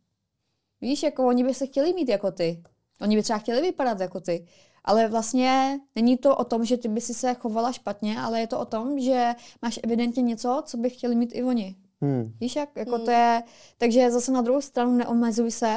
Víš, 0.81 1.03
jako 1.03 1.27
oni 1.27 1.43
by 1.43 1.53
se 1.53 1.65
chtěli 1.65 1.93
mít 1.93 2.09
jako 2.09 2.31
ty. 2.31 2.63
Oni 3.01 3.15
by 3.15 3.23
třeba 3.23 3.39
chtěli 3.39 3.61
vypadat 3.61 3.99
jako 3.99 4.19
ty. 4.19 4.47
Ale 4.83 5.07
vlastně 5.07 5.79
není 5.95 6.17
to 6.17 6.35
o 6.35 6.43
tom, 6.43 6.65
že 6.65 6.77
ty 6.77 6.87
by 6.87 7.01
si 7.01 7.13
se 7.13 7.33
chovala 7.33 7.71
špatně, 7.71 8.19
ale 8.19 8.39
je 8.39 8.47
to 8.47 8.59
o 8.59 8.65
tom, 8.65 8.99
že 8.99 9.35
máš 9.61 9.79
evidentně 9.83 10.23
něco, 10.23 10.63
co 10.65 10.77
by 10.77 10.89
chtěli 10.89 11.15
mít 11.15 11.31
i 11.33 11.43
oni. 11.43 11.75
Hmm. 12.01 12.33
Víš, 12.39 12.55
jak 12.55 12.69
jako 12.75 12.99
to 12.99 13.11
je, 13.11 13.43
takže 13.77 14.11
zase 14.11 14.31
na 14.31 14.41
druhou 14.41 14.61
stranu 14.61 14.95
neomezuj 14.95 15.51
se, 15.51 15.75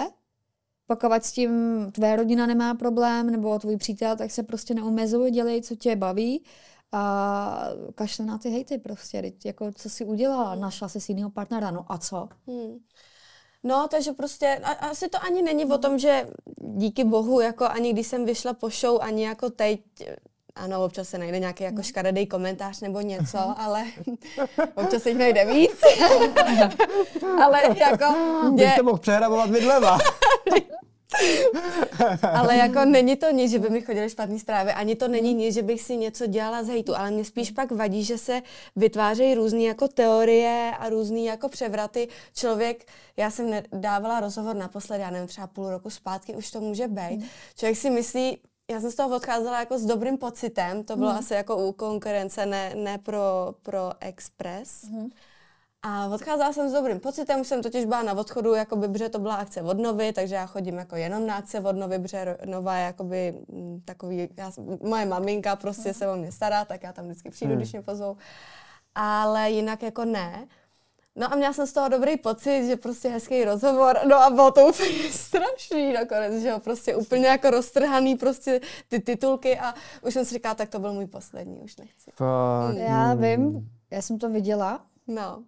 pokud 0.86 1.24
s 1.24 1.32
tím 1.32 1.50
tvé 1.92 2.16
rodina 2.16 2.46
nemá 2.46 2.74
problém, 2.74 3.30
nebo 3.30 3.58
tvůj 3.58 3.76
přítel, 3.76 4.16
tak 4.16 4.30
se 4.30 4.42
prostě 4.42 4.74
neomezuj, 4.74 5.30
dělej, 5.30 5.62
co 5.62 5.76
tě 5.76 5.96
baví 5.96 6.42
a 6.92 7.68
kašle 7.94 8.24
na 8.24 8.38
ty 8.38 8.50
hejty 8.50 8.79
prostě, 8.79 9.22
teď 9.22 9.46
jako 9.46 9.72
co 9.72 9.90
si 9.90 10.05
udělala, 10.05 10.55
našla 10.55 10.88
si 10.88 11.00
si 11.00 11.12
jiného 11.12 11.31
partnera, 11.31 11.70
no 11.70 11.85
a 11.88 11.98
co? 11.98 12.29
Hmm. 12.46 12.79
No, 13.62 13.88
takže 13.90 14.12
prostě 14.12 14.61
a, 14.62 14.70
asi 14.70 15.09
to 15.09 15.18
ani 15.24 15.42
není 15.42 15.64
o 15.64 15.79
tom, 15.79 15.98
že 15.98 16.26
díky 16.57 17.05
bohu, 17.05 17.40
jako 17.40 17.64
ani 17.64 17.92
když 17.92 18.07
jsem 18.07 18.24
vyšla 18.24 18.55
po 18.55 18.70
show, 18.70 18.98
ani 19.03 19.24
jako 19.24 19.50
teď, 19.50 19.81
ano, 20.55 20.85
občas 20.85 21.09
se 21.09 21.18
najde 21.18 21.38
nějaký 21.38 21.64
jako 21.64 21.83
škaredý 21.83 22.26
komentář 22.26 22.81
nebo 22.81 23.00
něco, 23.00 23.38
ale 23.57 23.85
občas 24.74 25.03
se 25.03 25.09
jich 25.09 25.18
najde 25.18 25.44
víc. 25.44 25.81
ale 27.44 27.62
jako 27.79 28.05
Bych 28.42 28.53
mě, 28.53 28.74
to 28.79 28.85
mohl 28.85 28.98
přehrabovat 28.98 29.50
vidlema. 29.50 29.98
ale 32.33 32.57
jako 32.57 32.85
není 32.85 33.16
to 33.16 33.31
nic, 33.31 33.51
že 33.51 33.59
by 33.59 33.70
mi 33.70 33.81
chodily 33.81 34.11
špatné 34.11 34.38
zprávy, 34.38 34.73
ani 34.73 34.96
to 34.96 35.09
není 35.09 35.35
nic, 35.35 35.55
že 35.55 35.62
bych 35.62 35.83
si 35.83 35.96
něco 35.96 36.27
dělala 36.27 36.62
z 36.62 36.68
hejtu, 36.68 36.96
ale 36.96 37.11
mě 37.11 37.25
spíš 37.25 37.51
pak 37.51 37.70
vadí, 37.70 38.05
že 38.05 38.18
se 38.18 38.42
vytvářejí 38.77 39.35
různé 39.35 39.62
jako 39.62 39.88
teorie 39.88 40.73
a 40.79 40.88
různé 40.88 41.20
jako 41.20 41.49
převraty. 41.49 42.09
Člověk, 42.35 42.87
já 43.16 43.31
jsem 43.31 43.51
dávala 43.73 44.20
rozhovor 44.20 44.57
naposledy, 44.57 45.03
já 45.03 45.11
nevím, 45.11 45.29
třeba 45.29 45.46
půl 45.46 45.70
roku 45.70 45.90
zpátky, 45.90 46.35
už 46.35 46.51
to 46.51 46.61
může 46.61 46.88
být. 46.88 47.31
Člověk 47.57 47.77
si 47.77 47.90
myslí, 47.90 48.38
já 48.70 48.81
jsem 48.81 48.90
z 48.90 48.94
toho 48.94 49.16
odcházela 49.16 49.61
jako 49.61 49.79
s 49.79 49.87
dobrým 49.87 50.18
pocitem, 50.18 50.85
to 50.85 50.96
bylo 50.96 51.11
asi 51.11 51.35
jako 51.35 51.57
u 51.57 51.73
konkurence, 51.73 52.46
ne, 52.46 52.73
ne 52.75 52.99
pro, 52.99 53.55
pro 53.62 53.92
Express. 54.01 54.85
A 55.83 56.07
odcházela 56.07 56.53
jsem 56.53 56.69
s 56.69 56.73
dobrým 56.73 57.01
pocitem, 57.01 57.40
už 57.40 57.47
jsem 57.47 57.62
totiž 57.62 57.85
byla 57.85 58.03
na 58.03 58.12
odchodu, 58.12 58.55
jakoby, 58.55 58.88
protože 58.88 59.09
to 59.09 59.19
byla 59.19 59.35
akce 59.35 59.62
od 59.62 59.79
Novy, 59.79 60.12
takže 60.12 60.35
já 60.35 60.47
chodím 60.47 60.79
jako 60.79 60.97
jenom 60.97 61.27
na 61.27 61.37
akce 61.37 61.61
od 61.61 61.77
Novy, 61.77 61.99
protože 61.99 62.37
Nova 62.45 62.77
je 62.77 62.85
jakoby 62.85 63.35
mm, 63.49 63.81
takový, 63.85 64.29
já, 64.37 64.53
moje 64.83 65.07
maminka 65.07 65.57
prostě 65.57 65.95
se 65.95 66.09
o 66.09 66.16
mě 66.16 66.33
stará, 66.33 66.64
tak 66.64 66.83
já 66.83 66.93
tam 66.93 67.05
vždycky 67.05 67.31
přijdu, 67.31 67.51
Hmm. 67.53 67.59
když 67.61 67.73
mě 67.73 67.83
pozvou. 67.83 68.16
Ale 68.95 69.51
jinak 69.51 69.83
jako 69.83 70.05
ne. 70.05 70.47
No 71.16 71.33
a 71.33 71.37
měla 71.37 71.53
jsem 71.53 71.66
z 71.66 71.73
toho 71.73 71.88
dobrý 71.88 72.16
pocit, 72.16 72.66
že 72.66 72.77
prostě 72.77 73.09
hezký 73.09 73.45
rozhovor, 73.45 73.99
no 74.09 74.16
a 74.16 74.31
bylo 74.31 74.51
to 74.51 74.66
úplně 74.66 74.90
strašný 75.12 75.93
nakonec, 75.93 76.43
že 76.43 76.49
jo, 76.49 76.61
prostě 76.61 76.97
úplně 76.97 77.27
jako 77.27 77.51
roztrhaný 77.51 78.16
prostě 78.16 78.61
ty 78.88 79.01
titulky 79.01 79.59
a 79.59 79.75
už 80.07 80.14
jsem 80.14 80.25
si 80.25 80.35
říkala, 80.35 80.55
tak 80.55 80.69
to 80.69 80.79
byl 80.79 80.93
můj 80.93 81.07
poslední, 81.07 81.61
už 81.61 81.77
nechci. 81.77 82.11
Fakt. 82.14 82.77
Já 82.77 83.14
vím, 83.14 83.71
já 83.90 84.03
jsem 84.03 84.19
to 84.19 84.29
viděla. 84.29 84.81
No, 85.07 85.43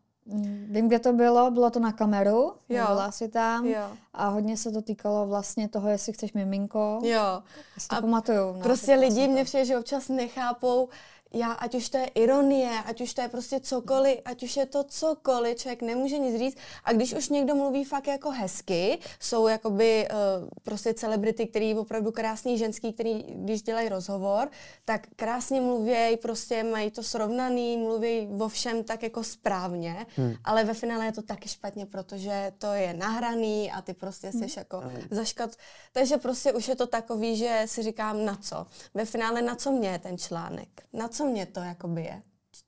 Vím, 0.70 0.88
kde 0.88 0.98
to 0.98 1.12
bylo, 1.12 1.50
bylo 1.50 1.70
to 1.70 1.80
na 1.80 1.92
kameru, 1.92 2.52
Jo. 2.68 2.84
byla 2.86 3.10
si 3.12 3.28
tam 3.28 3.66
jo, 3.66 3.88
a 4.14 4.28
hodně 4.28 4.56
se 4.56 4.70
to 4.70 4.82
týkalo 4.82 5.26
vlastně 5.26 5.68
toho, 5.68 5.88
jestli 5.88 6.12
chceš 6.12 6.32
miminko. 6.32 7.00
jo. 7.02 7.10
Já 7.10 7.42
si 7.78 7.88
to 7.88 7.96
A 7.96 8.00
pamatuju. 8.00 8.52
No, 8.52 8.60
Prostě 8.62 8.94
lidi 8.94 9.26
to- 9.26 9.32
mě 9.32 9.44
přijde, 9.44 9.64
že 9.64 9.78
občas 9.78 10.08
nechápou, 10.08 10.88
já, 11.34 11.52
ať 11.52 11.74
už 11.74 11.88
to 11.88 11.98
je 11.98 12.06
ironie, 12.06 12.70
ať 12.86 13.00
už 13.00 13.14
to 13.14 13.22
je 13.22 13.28
prostě 13.28 13.60
cokoliv, 13.60 14.18
ať 14.24 14.42
už 14.42 14.56
je 14.56 14.66
to 14.66 14.84
cokoliv, 14.84 15.56
člověk 15.58 15.82
nemůže 15.82 16.18
nic 16.18 16.38
říct. 16.38 16.56
A 16.84 16.92
když 16.92 17.14
už 17.14 17.28
někdo 17.28 17.54
mluví 17.54 17.84
fakt 17.84 18.06
jako 18.06 18.30
hezky, 18.30 18.98
jsou 19.20 19.48
jakoby 19.48 20.08
uh, 20.10 20.48
prostě 20.62 20.94
celebrity, 20.94 21.46
který 21.46 21.74
opravdu 21.74 22.12
krásný 22.12 22.58
ženský, 22.58 22.92
který 22.92 23.24
když 23.28 23.62
dělají 23.62 23.88
rozhovor, 23.88 24.50
tak 24.84 25.06
krásně 25.16 25.60
mluví, 25.60 26.16
prostě 26.22 26.62
mají 26.62 26.90
to 26.90 27.02
srovnaný, 27.02 27.76
mluví 27.76 28.28
o 28.40 28.48
všem 28.48 28.84
tak 28.84 29.02
jako 29.02 29.24
správně, 29.24 30.06
hmm. 30.16 30.34
ale 30.44 30.64
ve 30.64 30.74
finále 30.74 31.04
je 31.04 31.12
to 31.12 31.22
taky 31.22 31.48
špatně, 31.48 31.86
protože 31.86 32.52
to 32.58 32.72
je 32.72 32.94
nahraný 32.94 33.72
a 33.72 33.82
ty 33.82 33.94
prostě 33.94 34.32
jsi 34.32 34.46
jako 34.56 34.82
zaškat. 35.10 35.50
Takže 35.92 36.16
prostě 36.16 36.52
už 36.52 36.68
je 36.68 36.76
to 36.76 36.86
takový, 36.86 37.36
že 37.36 37.62
si 37.66 37.82
říkám 37.82 38.24
na 38.24 38.36
co. 38.36 38.66
Ve 38.94 39.04
finále 39.04 39.42
na 39.42 39.54
co 39.54 39.72
mě 39.72 39.88
je 39.88 39.98
ten 39.98 40.18
článek? 40.18 40.68
Na 40.92 41.08
co 41.08 41.21
mě 41.24 41.46
to 41.46 41.60
jakoby 41.60 42.02
je? 42.02 42.22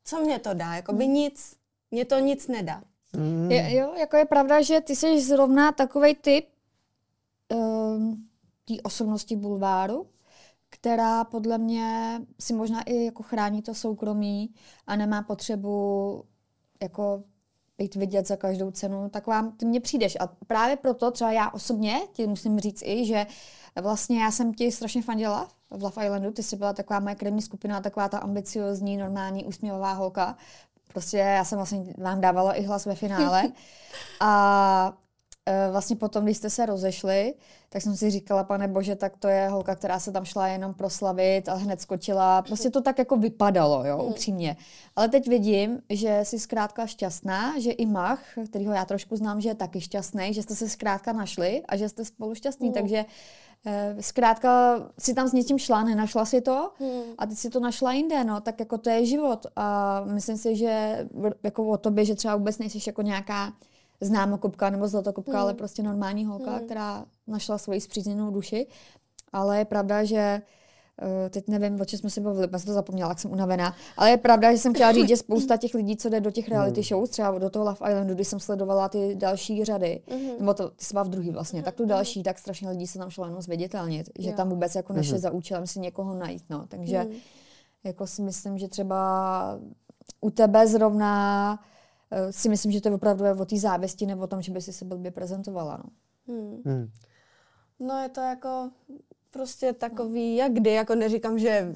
Co 0.04 0.20
mě 0.20 0.38
to 0.38 0.54
dá? 0.54 0.74
Jakoby 0.74 1.08
nic. 1.08 1.56
Mě 1.90 2.04
to 2.04 2.18
nic 2.18 2.48
nedá. 2.48 2.82
Mm. 3.16 3.50
Je, 3.50 3.74
jo, 3.76 3.94
jako 3.94 4.16
je 4.16 4.24
pravda, 4.24 4.62
že 4.62 4.80
ty 4.80 4.96
jsi 4.96 5.20
zrovna 5.20 5.72
takový 5.72 6.14
typ 6.14 6.48
um, 7.48 8.28
té 8.64 8.74
osobnosti 8.82 9.36
bulváru, 9.36 10.06
která 10.70 11.24
podle 11.24 11.58
mě 11.58 12.20
si 12.40 12.52
možná 12.52 12.82
i 12.82 13.04
jako 13.04 13.22
chrání 13.22 13.62
to 13.62 13.74
soukromí 13.74 14.54
a 14.86 14.96
nemá 14.96 15.22
potřebu 15.22 16.24
jako 16.82 17.24
být 17.78 17.94
vidět 17.94 18.26
za 18.26 18.36
každou 18.36 18.70
cenu, 18.70 19.08
tak 19.08 19.26
vám 19.26 19.52
ty 19.52 19.66
mně 19.66 19.80
přijdeš. 19.80 20.16
A 20.20 20.28
právě 20.46 20.76
proto 20.76 21.10
třeba 21.10 21.32
já 21.32 21.50
osobně 21.50 22.00
ti 22.12 22.26
musím 22.26 22.60
říct 22.60 22.82
i, 22.84 23.06
že 23.06 23.26
vlastně 23.82 24.22
já 24.22 24.30
jsem 24.30 24.54
ti 24.54 24.72
strašně 24.72 25.02
fandila 25.02 25.48
v 25.70 25.82
Love 25.82 26.04
Islandu, 26.04 26.30
ty 26.30 26.42
jsi 26.42 26.56
byla 26.56 26.72
taková 26.72 27.00
moje 27.00 27.14
krevní 27.14 27.42
skupina, 27.42 27.80
taková 27.80 28.08
ta 28.08 28.18
ambiciozní, 28.18 28.96
normální, 28.96 29.44
úsměvavá 29.44 29.92
holka. 29.92 30.36
Prostě 30.88 31.18
já 31.18 31.44
jsem 31.44 31.58
vlastně 31.58 31.84
vám 31.98 32.20
dávala 32.20 32.52
i 32.52 32.62
hlas 32.62 32.86
ve 32.86 32.94
finále. 32.94 33.52
A 34.20 34.96
vlastně 35.70 35.96
potom, 35.96 36.24
když 36.24 36.36
jste 36.36 36.50
se 36.50 36.66
rozešli, 36.66 37.34
tak 37.68 37.82
jsem 37.82 37.96
si 37.96 38.10
říkala, 38.10 38.44
pane 38.44 38.68
bože, 38.68 38.96
tak 38.96 39.16
to 39.16 39.28
je 39.28 39.48
holka, 39.48 39.74
která 39.74 39.98
se 39.98 40.12
tam 40.12 40.24
šla 40.24 40.48
jenom 40.48 40.74
proslavit 40.74 41.48
a 41.48 41.54
hned 41.54 41.80
skočila. 41.80 42.42
Prostě 42.42 42.70
to 42.70 42.80
tak 42.80 42.98
jako 42.98 43.16
vypadalo, 43.16 43.84
jo, 43.86 44.02
upřímně. 44.02 44.56
Ale 44.96 45.08
teď 45.08 45.28
vidím, 45.28 45.82
že 45.90 46.20
jsi 46.22 46.38
zkrátka 46.38 46.86
šťastná, 46.86 47.58
že 47.58 47.70
i 47.70 47.86
Mach, 47.86 48.20
kterýho 48.48 48.74
já 48.74 48.84
trošku 48.84 49.16
znám, 49.16 49.40
že 49.40 49.48
je 49.48 49.54
taky 49.54 49.80
šťastný, 49.80 50.34
že 50.34 50.42
jste 50.42 50.54
se 50.54 50.68
zkrátka 50.68 51.12
našli 51.12 51.62
a 51.68 51.76
že 51.76 51.88
jste 51.88 52.04
spolu 52.04 52.34
šťastní, 52.34 52.72
takže 52.72 53.04
eh, 53.66 53.96
zkrátka 54.00 54.80
si 54.98 55.14
tam 55.14 55.28
s 55.28 55.32
něčím 55.32 55.58
šla, 55.58 55.84
nenašla 55.84 56.24
si 56.24 56.40
to 56.40 56.70
a 57.18 57.26
teď 57.26 57.38
si 57.38 57.50
to 57.50 57.60
našla 57.60 57.92
jinde, 57.92 58.24
no, 58.24 58.40
tak 58.40 58.60
jako 58.60 58.78
to 58.78 58.90
je 58.90 59.06
život 59.06 59.46
a 59.56 60.00
myslím 60.04 60.36
si, 60.36 60.56
že 60.56 61.06
jako 61.42 61.66
o 61.66 61.76
tobě, 61.76 62.04
že 62.04 62.14
třeba 62.14 62.36
vůbec 62.36 62.58
nejsi 62.58 62.78
jako 62.86 63.02
nějaká 63.02 63.52
známokopka 64.00 64.70
nebo 64.70 64.88
zlatokopka, 64.88 65.40
ale 65.40 65.54
prostě 65.54 65.82
normální 65.82 66.24
holka, 66.24 66.60
která 66.60 67.04
našla 67.26 67.58
svoji 67.58 67.80
spřízněnou 67.80 68.30
duši, 68.30 68.66
ale 69.32 69.58
je 69.58 69.64
pravda, 69.64 70.04
že 70.04 70.42
eh, 71.02 71.30
teď 71.30 71.48
nevím, 71.48 71.80
o 71.80 71.84
čem 71.84 71.98
jsme 71.98 72.10
se 72.10 72.20
bavili, 72.20 72.48
já 72.52 72.58
jsem 72.58 72.66
to 72.66 72.72
zapomněla, 72.72 73.08
jak 73.08 73.18
jsem 73.18 73.30
unavená, 73.30 73.74
ale 73.96 74.10
je 74.10 74.16
pravda, 74.16 74.52
že 74.52 74.58
jsem 74.58 74.74
chtěla 74.74 74.92
říct, 74.92 75.08
že 75.08 75.16
spousta 75.16 75.56
těch 75.56 75.74
lidí, 75.74 75.96
co 75.96 76.08
jde 76.08 76.20
do 76.20 76.30
těch 76.30 76.48
reality 76.48 76.82
shows, 76.82 77.10
třeba 77.10 77.38
do 77.38 77.50
toho 77.50 77.64
Love 77.64 77.90
Islandu, 77.90 78.14
když 78.14 78.28
jsem 78.28 78.40
sledovala 78.40 78.88
ty 78.88 79.14
další 79.14 79.64
řady, 79.64 80.02
nebo 80.38 80.54
to, 80.54 80.70
ty 80.70 80.84
v 81.04 81.08
druhý 81.08 81.30
vlastně, 81.30 81.62
tak 81.62 81.74
tu 81.74 81.86
další, 81.86 82.22
tak 82.22 82.38
strašně 82.38 82.68
lidí 82.68 82.86
se 82.86 82.98
tam 82.98 83.10
šlo 83.10 83.24
jenom 83.24 83.42
zviditelnit, 83.42 84.10
že 84.18 84.30
Jo. 84.30 84.36
tam 84.36 84.48
vůbec 84.48 84.74
jako 84.74 84.92
nešli 84.92 85.18
za 85.18 85.30
účelem 85.30 85.66
si 85.66 85.80
někoho 85.80 86.14
najít, 86.14 86.44
no, 86.50 86.66
takže 86.68 87.06
jako 87.84 88.06
si 88.06 88.22
myslím, 88.22 88.58
že 88.58 88.68
třeba 88.68 89.60
u 90.20 90.30
tebe 90.30 90.66
zrovna 90.66 91.58
si 92.30 92.48
myslím, 92.48 92.72
že 92.72 92.80
to 92.80 92.88
je 92.88 92.94
opravdu 92.94 93.24
o 93.40 93.44
té 93.44 93.58
závěsti 93.58 94.06
nebo 94.06 94.22
o 94.22 94.26
tom, 94.26 94.42
že 94.42 94.52
by 94.52 94.60
si 94.60 94.72
se 94.72 94.84
blbě 94.84 95.10
prezentovala. 95.10 95.82
No. 95.84 95.90
Hmm. 96.34 96.62
Hmm. 96.64 96.90
No 97.80 98.02
je 98.02 98.08
to 98.08 98.20
jako 98.20 98.70
prostě 99.30 99.72
takový, 99.72 100.36
jak 100.36 100.52
kdy, 100.52 100.72
jako 100.72 100.94
neříkám, 100.94 101.38
že 101.38 101.74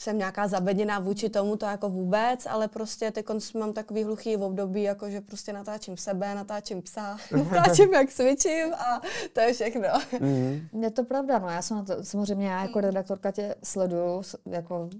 jsem 0.00 0.18
nějaká 0.18 0.48
zabeděná 0.48 0.98
vůči 0.98 1.28
tomu, 1.28 1.56
to 1.56 1.66
jako 1.66 1.88
vůbec, 1.88 2.46
ale 2.46 2.68
prostě 2.68 3.10
teď 3.10 3.26
mám 3.58 3.72
takový 3.72 4.04
hluchý 4.04 4.36
období, 4.36 4.82
jako 4.82 5.10
že 5.10 5.20
prostě 5.20 5.52
natáčím 5.52 5.96
sebe, 5.96 6.34
natáčím 6.34 6.82
psa, 6.82 7.16
natáčím, 7.30 7.94
jak 7.94 8.10
cvičím 8.10 8.74
a 8.74 9.02
to 9.32 9.40
je 9.40 9.52
všechno. 9.52 9.88
Mm. 10.20 10.82
Je 10.82 10.90
to 10.90 11.04
pravda, 11.04 11.38
no 11.38 11.48
já 11.48 11.62
jsem 11.62 11.76
na 11.76 11.84
to, 11.84 12.04
samozřejmě 12.04 12.46
já 12.46 12.62
jako 12.62 12.80
redaktorka 12.80 13.30
tě 13.30 13.54
sleduju, 13.62 14.22
jako 14.46 14.90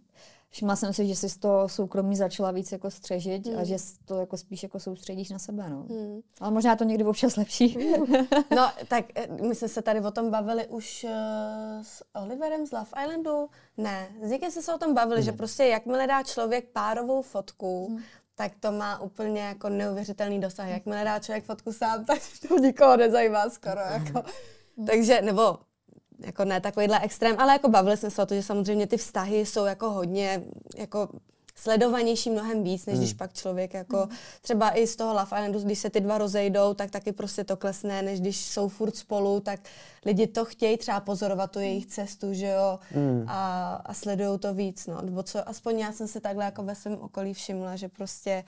všimla 0.56 0.76
jsem 0.76 0.92
si, 0.92 1.06
že 1.06 1.16
jsi 1.16 1.28
z 1.28 1.36
toho 1.36 1.68
soukromí 1.68 2.16
začala 2.16 2.50
víc 2.50 2.72
jako 2.72 2.90
střežit 2.90 3.48
a 3.60 3.64
že 3.64 3.78
s- 3.78 3.98
to 4.04 4.20
jako 4.20 4.36
spíš 4.36 4.62
jako 4.62 4.80
soustředíš 4.80 5.30
na 5.30 5.38
sebe, 5.38 5.70
no. 5.70 5.76
Hmm. 5.90 6.20
Ale 6.40 6.50
možná 6.50 6.76
to 6.76 6.84
někdy 6.84 7.04
občas 7.04 7.36
lepší. 7.36 7.78
No, 8.56 8.70
tak 8.88 9.04
eh, 9.14 9.26
my 9.48 9.54
jsme 9.54 9.68
se 9.68 9.82
tady 9.82 10.00
o 10.00 10.10
tom 10.10 10.30
bavili 10.30 10.66
už 10.66 11.04
uh, 11.04 11.10
s 11.82 12.02
Oliverem 12.14 12.66
z 12.66 12.72
Love 12.72 12.86
Islandu. 13.04 13.48
Ne, 13.76 14.08
s 14.22 14.30
někým 14.30 14.50
jsme 14.50 14.62
se 14.62 14.74
o 14.74 14.78
tom 14.78 14.94
bavili, 14.94 15.22
že 15.22 15.32
prostě 15.32 15.64
jakmile 15.64 16.06
dá 16.06 16.22
člověk 16.22 16.68
párovou 16.72 17.22
fotku, 17.22 17.98
tak 18.34 18.52
to 18.60 18.72
má 18.72 19.00
úplně 19.00 19.40
jako 19.40 19.68
neuvěřitelný 19.68 20.40
dosah. 20.40 20.68
Jakmile 20.68 21.04
dá 21.04 21.18
člověk 21.18 21.44
fotku 21.44 21.72
sám, 21.72 22.04
tak 22.04 22.18
to 22.48 22.58
nikoho 22.58 22.96
nezajímá 22.96 23.50
skoro. 23.50 23.80
Jako. 23.80 24.22
Takže, 24.86 25.22
nebo 25.22 25.58
jako 26.18 26.44
ne 26.44 26.60
takovýhle 26.60 27.00
extrém, 27.00 27.36
ale 27.38 27.52
jako 27.52 27.68
bavili 27.68 27.96
jsme 27.96 28.10
se 28.10 28.22
o 28.22 28.26
to, 28.26 28.34
že 28.34 28.42
samozřejmě 28.42 28.86
ty 28.86 28.96
vztahy 28.96 29.46
jsou 29.46 29.64
jako 29.64 29.90
hodně 29.90 30.42
jako 30.76 31.08
sledovanější 31.56 32.30
mnohem 32.30 32.64
víc, 32.64 32.86
než 32.86 32.98
když 32.98 33.12
pak 33.12 33.32
člověk 33.32 33.74
jako 33.74 34.08
třeba 34.42 34.78
i 34.78 34.86
z 34.86 34.96
toho 34.96 35.12
Love 35.12 35.24
Islandu, 35.24 35.60
když 35.60 35.78
se 35.78 35.90
ty 35.90 36.00
dva 36.00 36.18
rozejdou, 36.18 36.74
tak 36.74 36.90
taky 36.90 37.12
prostě 37.12 37.44
to 37.44 37.56
klesne, 37.56 38.02
než 38.02 38.20
když 38.20 38.44
jsou 38.44 38.68
furt 38.68 38.96
spolu, 38.96 39.40
tak 39.40 39.60
lidi 40.04 40.26
to 40.26 40.44
chtějí 40.44 40.76
třeba 40.76 41.00
pozorovat 41.00 41.50
tu 41.50 41.58
jejich 41.58 41.86
cestu, 41.86 42.34
že 42.34 42.46
jo, 42.46 42.78
a, 43.26 43.74
a 43.84 43.94
sledují 43.94 44.38
to 44.38 44.54
víc, 44.54 44.86
no, 44.86 45.02
nebo 45.02 45.22
co, 45.22 45.48
aspoň 45.48 45.78
já 45.78 45.92
jsem 45.92 46.08
se 46.08 46.20
takhle 46.20 46.44
jako 46.44 46.62
ve 46.62 46.74
svém 46.74 46.98
okolí 47.00 47.34
všimla, 47.34 47.76
že 47.76 47.88
prostě 47.88 48.44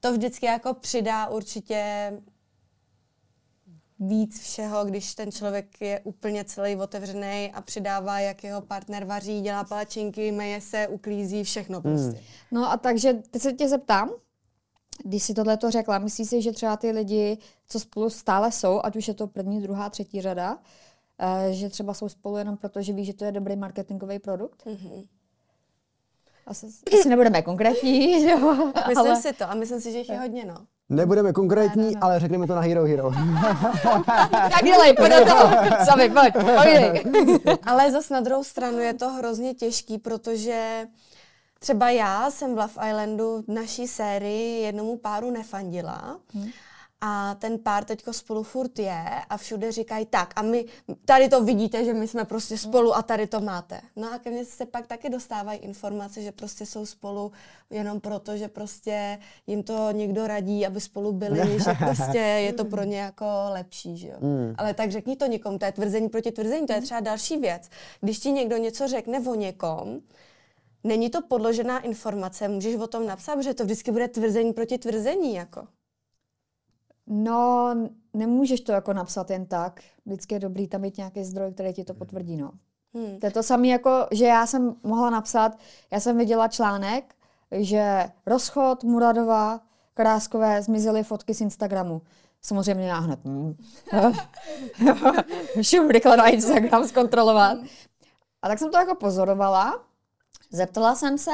to 0.00 0.12
vždycky 0.12 0.46
jako 0.46 0.74
přidá 0.74 1.26
určitě 1.26 2.12
víc 4.00 4.40
všeho, 4.40 4.84
když 4.84 5.14
ten 5.14 5.32
člověk 5.32 5.80
je 5.80 6.00
úplně 6.00 6.44
celý 6.44 6.76
otevřený 6.76 7.52
a 7.54 7.60
přidává, 7.60 8.20
jak 8.20 8.44
jeho 8.44 8.60
partner 8.60 9.04
vaří, 9.04 9.40
dělá 9.40 9.64
palačinky, 9.64 10.32
meje 10.32 10.60
se, 10.60 10.88
uklízí, 10.88 11.44
všechno 11.44 11.82
prostě. 11.82 12.20
No 12.50 12.72
a 12.72 12.76
takže 12.76 13.12
teď 13.30 13.42
se 13.42 13.52
tě 13.52 13.68
zeptám, 13.68 14.10
když 15.04 15.22
si 15.22 15.34
tohle 15.34 15.56
to 15.56 15.70
řekla, 15.70 15.98
myslíš 15.98 16.28
si, 16.28 16.42
že 16.42 16.52
třeba 16.52 16.76
ty 16.76 16.90
lidi, 16.90 17.38
co 17.68 17.80
spolu 17.80 18.10
stále 18.10 18.52
jsou, 18.52 18.80
ať 18.84 18.96
už 18.96 19.08
je 19.08 19.14
to 19.14 19.26
první, 19.26 19.62
druhá, 19.62 19.90
třetí 19.90 20.20
řada, 20.20 20.58
eh, 21.18 21.52
že 21.52 21.68
třeba 21.68 21.94
jsou 21.94 22.08
spolu 22.08 22.36
jenom 22.36 22.56
proto, 22.56 22.82
že 22.82 22.92
ví, 22.92 23.04
že 23.04 23.14
to 23.14 23.24
je 23.24 23.32
dobrý 23.32 23.56
marketingový 23.56 24.18
produkt? 24.18 24.66
Mm-hmm. 24.66 25.06
Asi, 26.46 26.66
asi 27.00 27.08
nebudeme 27.08 27.42
konkrétní, 27.42 28.20
že 28.20 28.30
jo? 28.40 28.72
Myslím 28.88 29.12
ale... 29.12 29.22
si 29.22 29.32
to 29.32 29.50
a 29.50 29.54
myslím 29.54 29.80
si, 29.80 29.92
že 29.92 29.98
jich 29.98 30.08
je 30.08 30.18
hodně, 30.18 30.44
no. 30.44 30.66
Nebudeme 30.94 31.32
konkrétní, 31.32 31.82
Ne, 31.82 31.88
ne, 31.88 31.94
ne. 31.94 32.00
ale 32.00 32.20
řekneme 32.20 32.46
to 32.46 32.54
na 32.54 32.60
Hero 32.60 32.84
Hero. 32.84 33.10
Tak 34.32 34.64
dělej, 34.64 34.92
pojď 34.96 35.12
do 35.12 35.24
toho, 35.24 35.48
sami, 35.84 36.10
pojď, 36.10 36.32
povídej. 36.32 37.04
Ale 37.66 37.90
zas 37.92 38.10
na 38.10 38.20
druhou 38.20 38.44
stranu 38.44 38.78
je 38.78 38.94
to 38.94 39.10
hrozně 39.10 39.54
těžký, 39.54 39.98
protože 39.98 40.86
třeba 41.58 41.90
já 41.90 42.30
jsem 42.30 42.54
v 42.54 42.58
Love 42.58 42.88
Islandu 42.90 43.42
v 43.48 43.52
naší 43.52 43.86
sérii 43.88 44.62
jednomu 44.62 44.96
páru 44.96 45.30
nefandila. 45.30 46.16
A 47.00 47.34
ten 47.34 47.58
pár 47.58 47.84
teďko 47.84 48.12
spolu 48.12 48.42
furt 48.42 48.78
je 48.78 49.04
a 49.30 49.36
všude 49.36 49.72
říkají 49.72 50.06
tak 50.06 50.32
a 50.36 50.42
my 50.42 50.64
tady 51.04 51.28
to 51.28 51.44
vidíte, 51.44 51.84
že 51.84 51.94
my 51.94 52.08
jsme 52.08 52.24
prostě 52.24 52.58
spolu 52.58 52.96
a 52.96 53.02
tady 53.02 53.26
to 53.26 53.40
máte. 53.40 53.80
No 53.96 54.12
a 54.12 54.18
ke 54.18 54.30
mně 54.30 54.44
se 54.44 54.66
pak 54.66 54.86
taky 54.86 55.10
dostávají 55.10 55.58
informace, 55.58 56.22
že 56.22 56.32
prostě 56.32 56.66
jsou 56.66 56.86
spolu 56.86 57.32
jenom 57.70 58.00
proto, 58.00 58.36
že 58.36 58.48
prostě 58.48 59.18
jim 59.46 59.62
to 59.62 59.88
někdo 59.92 60.26
radí, 60.26 60.66
aby 60.66 60.80
spolu 60.80 61.12
byli, 61.12 61.58
že 61.64 61.74
prostě 61.78 62.18
je 62.18 62.52
to 62.52 62.64
pro 62.64 62.84
ně 62.84 62.98
jako 62.98 63.24
lepší, 63.48 63.96
že 63.96 64.08
jo. 64.08 64.16
Mm. 64.20 64.54
Ale 64.58 64.74
tak 64.74 64.92
řekni 64.92 65.16
to 65.16 65.26
někomu, 65.26 65.58
to 65.58 65.64
je 65.64 65.72
tvrzení 65.72 66.08
proti 66.08 66.32
tvrzení, 66.32 66.66
to 66.66 66.72
je 66.72 66.80
třeba 66.80 67.00
další 67.00 67.36
věc. 67.36 67.68
Když 68.00 68.18
ti 68.18 68.32
někdo 68.32 68.56
něco 68.56 68.88
řekne 68.88 69.20
o 69.20 69.34
někom, 69.34 70.00
není 70.84 71.10
to 71.10 71.22
podložená 71.22 71.78
informace, 71.78 72.48
můžeš 72.48 72.76
o 72.76 72.86
tom 72.86 73.06
napsat, 73.06 73.42
že 73.42 73.54
to 73.54 73.64
vždycky 73.64 73.92
bude 73.92 74.08
tvrzení 74.08 74.52
proti 74.52 74.78
tvrzení, 74.78 75.34
jako. 75.34 75.66
No, 77.06 77.74
nemůžeš 78.14 78.60
to 78.60 78.72
jako 78.72 78.92
napsat 78.92 79.30
jen 79.30 79.46
tak. 79.46 79.80
Vždycky 80.06 80.34
je 80.34 80.40
dobrý 80.40 80.68
tam 80.68 80.80
mít 80.80 80.96
nějaký 80.96 81.24
zdroj, 81.24 81.52
který 81.52 81.72
ti 81.72 81.84
to 81.84 81.94
potvrdí, 81.94 82.36
no. 82.36 82.50
Hmm. 82.94 83.18
To 83.20 83.26
je 83.26 83.30
to 83.30 83.42
samé 83.42 83.68
jako, 83.68 84.06
že 84.12 84.24
já 84.24 84.46
jsem 84.46 84.76
mohla 84.82 85.10
napsat, 85.10 85.58
já 85.90 86.00
jsem 86.00 86.18
viděla 86.18 86.48
článek, 86.48 87.14
že 87.50 88.04
rozchod 88.26 88.84
Muradova, 88.84 89.60
Kráskové 89.94 90.62
zmizely 90.62 91.02
fotky 91.02 91.34
z 91.34 91.40
Instagramu. 91.40 92.02
Samozřejmě 92.42 92.88
já 92.88 92.98
hned, 92.98 93.20
hm. 93.24 93.56
šup 95.62 95.90
rychle 95.90 96.16
na 96.16 96.28
Instagram 96.28 96.88
zkontrolovat. 96.88 97.58
A 98.42 98.48
tak 98.48 98.58
jsem 98.58 98.70
to 98.70 98.78
jako 98.78 98.94
pozorovala, 98.94 99.84
zeptala 100.50 100.94
jsem 100.94 101.18
se 101.18 101.30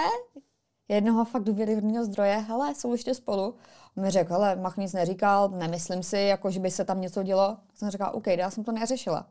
jednoho 0.95 1.25
fakt 1.25 1.43
důvěryhodného 1.43 2.05
zdroje, 2.05 2.37
hele, 2.37 2.75
jsou 2.75 2.93
ještě 2.93 3.15
spolu? 3.15 3.55
On 3.97 4.03
mi 4.03 4.11
řekl, 4.11 4.33
hele, 4.33 4.57
Mach 4.57 4.77
nic 4.77 4.93
neříkal, 4.93 5.49
nemyslím 5.49 6.03
si, 6.03 6.19
jako, 6.19 6.51
že 6.51 6.61
by 6.61 6.71
se 6.71 6.85
tam 6.85 7.01
něco 7.01 7.23
dělo. 7.23 7.57
Tak 7.67 7.79
jsem 7.79 7.91
říkala, 7.91 8.11
OK, 8.11 8.27
já 8.27 8.51
jsem 8.51 8.65
to 8.65 8.73
neřešila. 8.73 9.27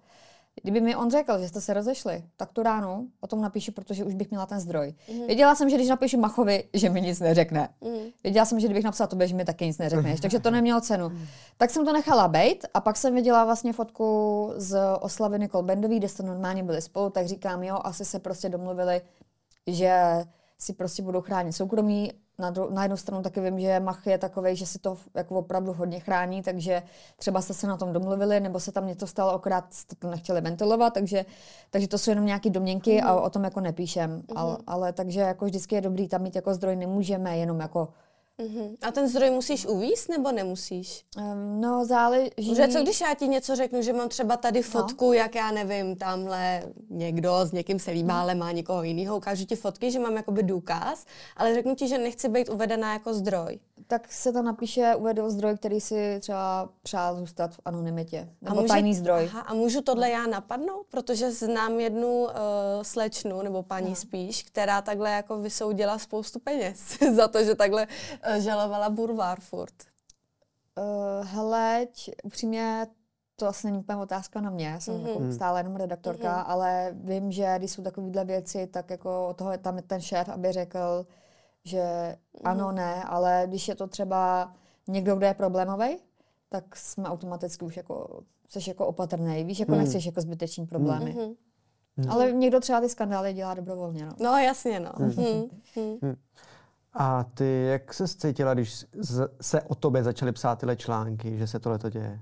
Kdyby 0.61 0.81
mi 0.81 0.95
on 0.95 1.11
řekl, 1.11 1.39
že 1.39 1.47
jste 1.47 1.61
se 1.61 1.73
rozešli, 1.73 2.23
tak 2.37 2.51
tu 2.51 2.63
ráno 2.63 3.05
o 3.21 3.27
tom 3.27 3.41
napíšu, 3.41 3.71
protože 3.71 4.03
už 4.03 4.13
bych 4.13 4.29
měla 4.29 4.45
ten 4.45 4.59
zdroj. 4.59 4.93
Mm. 5.13 5.27
Věděla 5.27 5.55
jsem, 5.55 5.69
že 5.69 5.75
když 5.75 5.89
napíšu 5.89 6.19
Machovi, 6.19 6.63
že 6.73 6.89
mi 6.89 7.01
nic 7.01 7.19
neřekne. 7.19 7.69
Mm. 7.81 8.09
Věděla 8.23 8.45
jsem, 8.45 8.59
že 8.59 8.67
kdybych 8.67 8.83
napsala 8.83 9.07
tobě, 9.07 9.27
že 9.27 9.35
mi 9.35 9.45
taky 9.45 9.65
nic 9.65 9.77
neřekneš, 9.77 10.19
takže 10.19 10.39
to 10.39 10.51
nemělo 10.51 10.81
cenu. 10.81 11.11
Tak 11.57 11.69
jsem 11.69 11.85
to 11.85 11.93
nechala 11.93 12.27
bejt 12.27 12.65
a 12.73 12.81
pak 12.81 12.97
jsem 12.97 13.15
viděla 13.15 13.45
vlastně 13.45 13.73
fotku 13.73 14.51
z 14.55 14.79
oslavy 14.99 15.39
Nicole 15.39 15.63
Bendový, 15.63 15.97
kde 15.97 16.09
jste 16.09 16.23
normálně 16.23 16.63
byli 16.63 16.81
spolu, 16.81 17.09
tak 17.09 17.27
říkám, 17.27 17.63
jo, 17.63 17.79
asi 17.83 18.05
se 18.05 18.19
prostě 18.19 18.49
domluvili, 18.49 19.01
že 19.67 20.23
si 20.59 20.73
prostě 20.73 21.03
budou 21.03 21.21
chránit 21.21 21.53
soukromí. 21.53 22.11
Na, 22.39 22.51
dru- 22.51 22.71
na 22.71 22.83
jednu 22.83 22.97
stranu 22.97 23.23
taky 23.23 23.41
vím, 23.41 23.59
že 23.59 23.79
Mach 23.79 24.07
je 24.07 24.17
takový, 24.17 24.55
že 24.55 24.65
si 24.65 24.79
to 24.79 24.97
jako 25.13 25.35
opravdu 25.35 25.73
hodně 25.73 25.99
chrání, 25.99 26.41
takže 26.43 26.83
třeba 27.17 27.41
jste 27.41 27.53
se 27.53 27.67
na 27.67 27.77
tom 27.77 27.93
domluvili, 27.93 28.39
nebo 28.39 28.59
se 28.59 28.71
tam 28.71 28.87
něco 28.87 29.07
stalo, 29.07 29.33
akorát 29.33 29.73
jste 29.73 29.95
to 29.95 30.09
nechtěli 30.09 30.41
ventilovat, 30.41 30.93
takže, 30.93 31.25
takže 31.69 31.87
to 31.87 31.97
jsou 31.97 32.11
jenom 32.11 32.25
nějaké 32.25 32.49
domněnky 32.49 33.01
mm. 33.01 33.07
a 33.07 33.21
o 33.21 33.29
tom 33.29 33.43
jako 33.43 33.59
nepíšem. 33.59 34.11
Mm. 34.11 34.23
Ale, 34.35 34.57
ale 34.67 34.93
takže 34.93 35.19
jako 35.19 35.45
vždycky 35.45 35.75
je 35.75 35.81
dobrý 35.81 36.07
tam 36.07 36.21
mít 36.21 36.35
jako 36.35 36.53
zdroj, 36.53 36.75
nemůžeme 36.75 37.37
jenom 37.37 37.59
jako 37.59 37.89
Mhm. 38.39 38.75
A 38.81 38.91
ten 38.91 39.07
zdroj 39.07 39.29
musíš 39.29 39.65
uvíst 39.65 40.09
nebo 40.09 40.31
nemusíš? 40.31 41.05
um, 41.17 41.61
no 41.61 41.85
záleží. 41.85 42.55
Že 42.55 42.67
co 42.67 42.81
když 42.81 43.01
já 43.01 43.13
ti 43.13 43.27
něco 43.27 43.55
řeknu, 43.55 43.81
že 43.81 43.93
mám 43.93 44.09
třeba 44.09 44.37
tady 44.37 44.61
fotku, 44.61 45.05
no. 45.07 45.13
jak 45.13 45.35
já 45.35 45.51
nevím, 45.51 45.95
tamhle 45.95 46.63
někdo 46.89 47.39
s 47.45 47.51
někým 47.51 47.79
se 47.79 47.91
líbá, 47.91 48.21
ale 48.21 48.35
má 48.35 48.51
někoho 48.51 48.83
jiného, 48.83 49.17
ukážu 49.17 49.45
ti 49.45 49.55
fotky, 49.55 49.91
že 49.91 49.99
mám 49.99 50.15
jakoby 50.15 50.43
důkaz, 50.43 51.05
ale 51.37 51.53
řeknu 51.53 51.75
ti, 51.75 51.87
že 51.87 51.97
nechci 51.97 52.29
být 52.29 52.49
uvedená 52.49 52.93
jako 52.93 53.13
zdroj. 53.13 53.59
tak 53.87 54.11
se 54.11 54.33
tam 54.33 54.45
napíše, 54.45 54.95
uvedl 54.95 55.29
zdroj, 55.29 55.57
který 55.57 55.81
si 55.81 56.17
třeba 56.19 56.69
přál 56.83 57.15
zůstat 57.17 57.53
v 57.55 57.59
anonymitě. 57.65 58.29
Nebo 58.41 58.55
může- 58.55 58.67
tajný 58.67 58.95
zdroj. 58.95 59.25
Aha, 59.31 59.41
a 59.41 59.53
můžu 59.53 59.81
tohle 59.81 60.09
já 60.09 60.27
napadnout? 60.27 60.85
Protože 60.89 61.31
znám 61.31 61.79
jednu 61.79 62.21
uh, 62.23 62.29
slečnu, 62.81 63.41
nebo 63.41 63.63
paní 63.63 63.95
spíš, 63.95 64.43
která 64.43 64.81
takhle 64.81 65.11
jako 65.11 65.37
vysoudila 65.37 65.97
spoustu 65.99 66.39
peněz 66.39 66.79
za 67.15 67.27
to, 67.27 67.43
že 67.43 67.55
takhle 67.55 67.87
uh, 67.87 68.28
žalovala 68.37 68.89
Burvár 68.89 69.39
furt. 69.39 69.73
Uh, 70.77 71.25
hele, 71.27 71.87
upřímně 72.23 72.87
to 73.35 73.47
asi 73.47 73.67
není 73.67 73.77
úplně 73.77 73.97
otázka 73.97 74.41
na 74.41 74.49
mě, 74.49 74.67
já 74.67 74.79
jsem 74.79 74.93
Mhm. 74.95 75.03
mm-hmm. 75.05 75.21
jako 75.21 75.33
stále 75.33 75.59
jenom 75.59 75.75
redaktorka, 75.75 76.31
Mhm. 76.31 76.41
mm-hmm. 76.41 76.51
ale 76.51 76.91
vím, 76.93 77.31
že 77.31 77.55
když 77.57 77.71
jsou 77.71 77.83
takovéhle 77.83 78.25
věci, 78.25 78.67
tak 78.67 78.89
jako 78.89 79.27
od 79.27 79.37
toho 79.37 79.51
je 79.51 79.57
tam 79.57 79.77
ten 79.87 80.01
šéf, 80.01 80.29
aby 80.29 80.51
řekl, 80.51 81.05
že 81.65 81.83
Mhm. 82.33 82.41
ano, 82.43 82.71
ne, 82.71 83.03
ale 83.03 83.43
když 83.47 83.67
je 83.67 83.75
to 83.75 83.87
třeba 83.87 84.53
někdo, 84.87 85.15
kdo 85.15 85.25
je 85.25 85.33
problémový, 85.33 85.97
tak 86.49 86.75
jsme 86.75 87.09
automaticky 87.09 87.65
už 87.65 87.77
jako, 87.77 88.21
jsi 88.49 88.69
jako 88.69 88.87
opatrný, 88.87 89.43
víš, 89.43 89.59
jako 89.59 89.71
Hmm. 89.71 89.81
nechceš 89.81 90.05
jako 90.05 90.21
zbyteční 90.21 90.65
problémy. 90.65 91.13
Mhm. 91.17 92.09
Ale 92.09 92.31
někdo 92.31 92.59
třeba 92.59 92.81
ty 92.81 92.89
skandály 92.89 93.33
dělá 93.33 93.53
dobrovolně, 93.53 94.05
no. 94.05 94.11
No 94.19 94.37
jasně, 94.37 94.79
no. 94.79 94.91
Mhm. 94.97 95.49
Mhm. 95.75 96.15
A 97.01 97.23
ty, 97.33 97.65
jak 97.71 97.93
se 97.93 98.07
cítila, 98.07 98.53
když 98.53 98.85
se 99.41 99.61
o 99.61 99.75
tobě 99.75 100.03
začaly 100.03 100.31
psát 100.31 100.59
tyhle 100.59 100.75
články, 100.75 101.37
že 101.37 101.47
se 101.47 101.59
tohle 101.59 101.79
to 101.79 101.89
děje? 101.89 102.19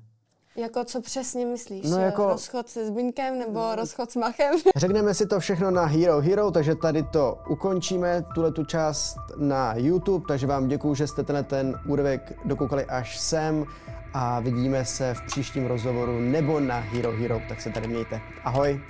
Jako 0.56 0.84
co 0.84 1.02
přesně 1.02 1.46
myslíš? 1.46 1.90
No, 1.90 1.98
jako- 1.98 2.26
Rozchod 2.26 2.70
se 2.70 2.88
Zbyňkem 2.88 3.40
nebo 3.40 3.76
rozchod 3.76 4.12
s 4.12 4.16
Machem? 4.16 4.56
Řekneme 4.76 5.14
si 5.14 5.26
to 5.28 5.40
všechno 5.40 5.72
na 5.72 5.86
Hero 5.86 6.22
Hero, 6.22 6.52
takže 6.52 6.76
tady 6.76 7.04
to 7.04 7.38
ukončíme, 7.50 8.24
tuhle 8.36 8.52
tu 8.52 8.66
část 8.66 9.18
na 9.38 9.74
YouTube, 9.76 10.26
takže 10.28 10.48
vám 10.48 10.68
děkuju, 10.68 10.96
že 10.96 11.08
jste 11.08 11.24
tenhle 11.24 11.44
ten 11.44 11.80
úryvek 11.88 12.40
dokoukali 12.46 12.86
až 12.86 13.20
sem 13.20 13.66
a 14.14 14.40
vidíme 14.40 14.86
se 14.86 15.14
v 15.14 15.22
příštím 15.26 15.66
rozhovoru 15.66 16.20
nebo 16.20 16.60
na 16.60 16.80
Hero 16.80 17.12
Hero, 17.12 17.42
tak 17.50 17.62
se 17.62 17.70
tady 17.70 17.88
mějte. 17.88 18.22
Ahoj. 18.44 18.82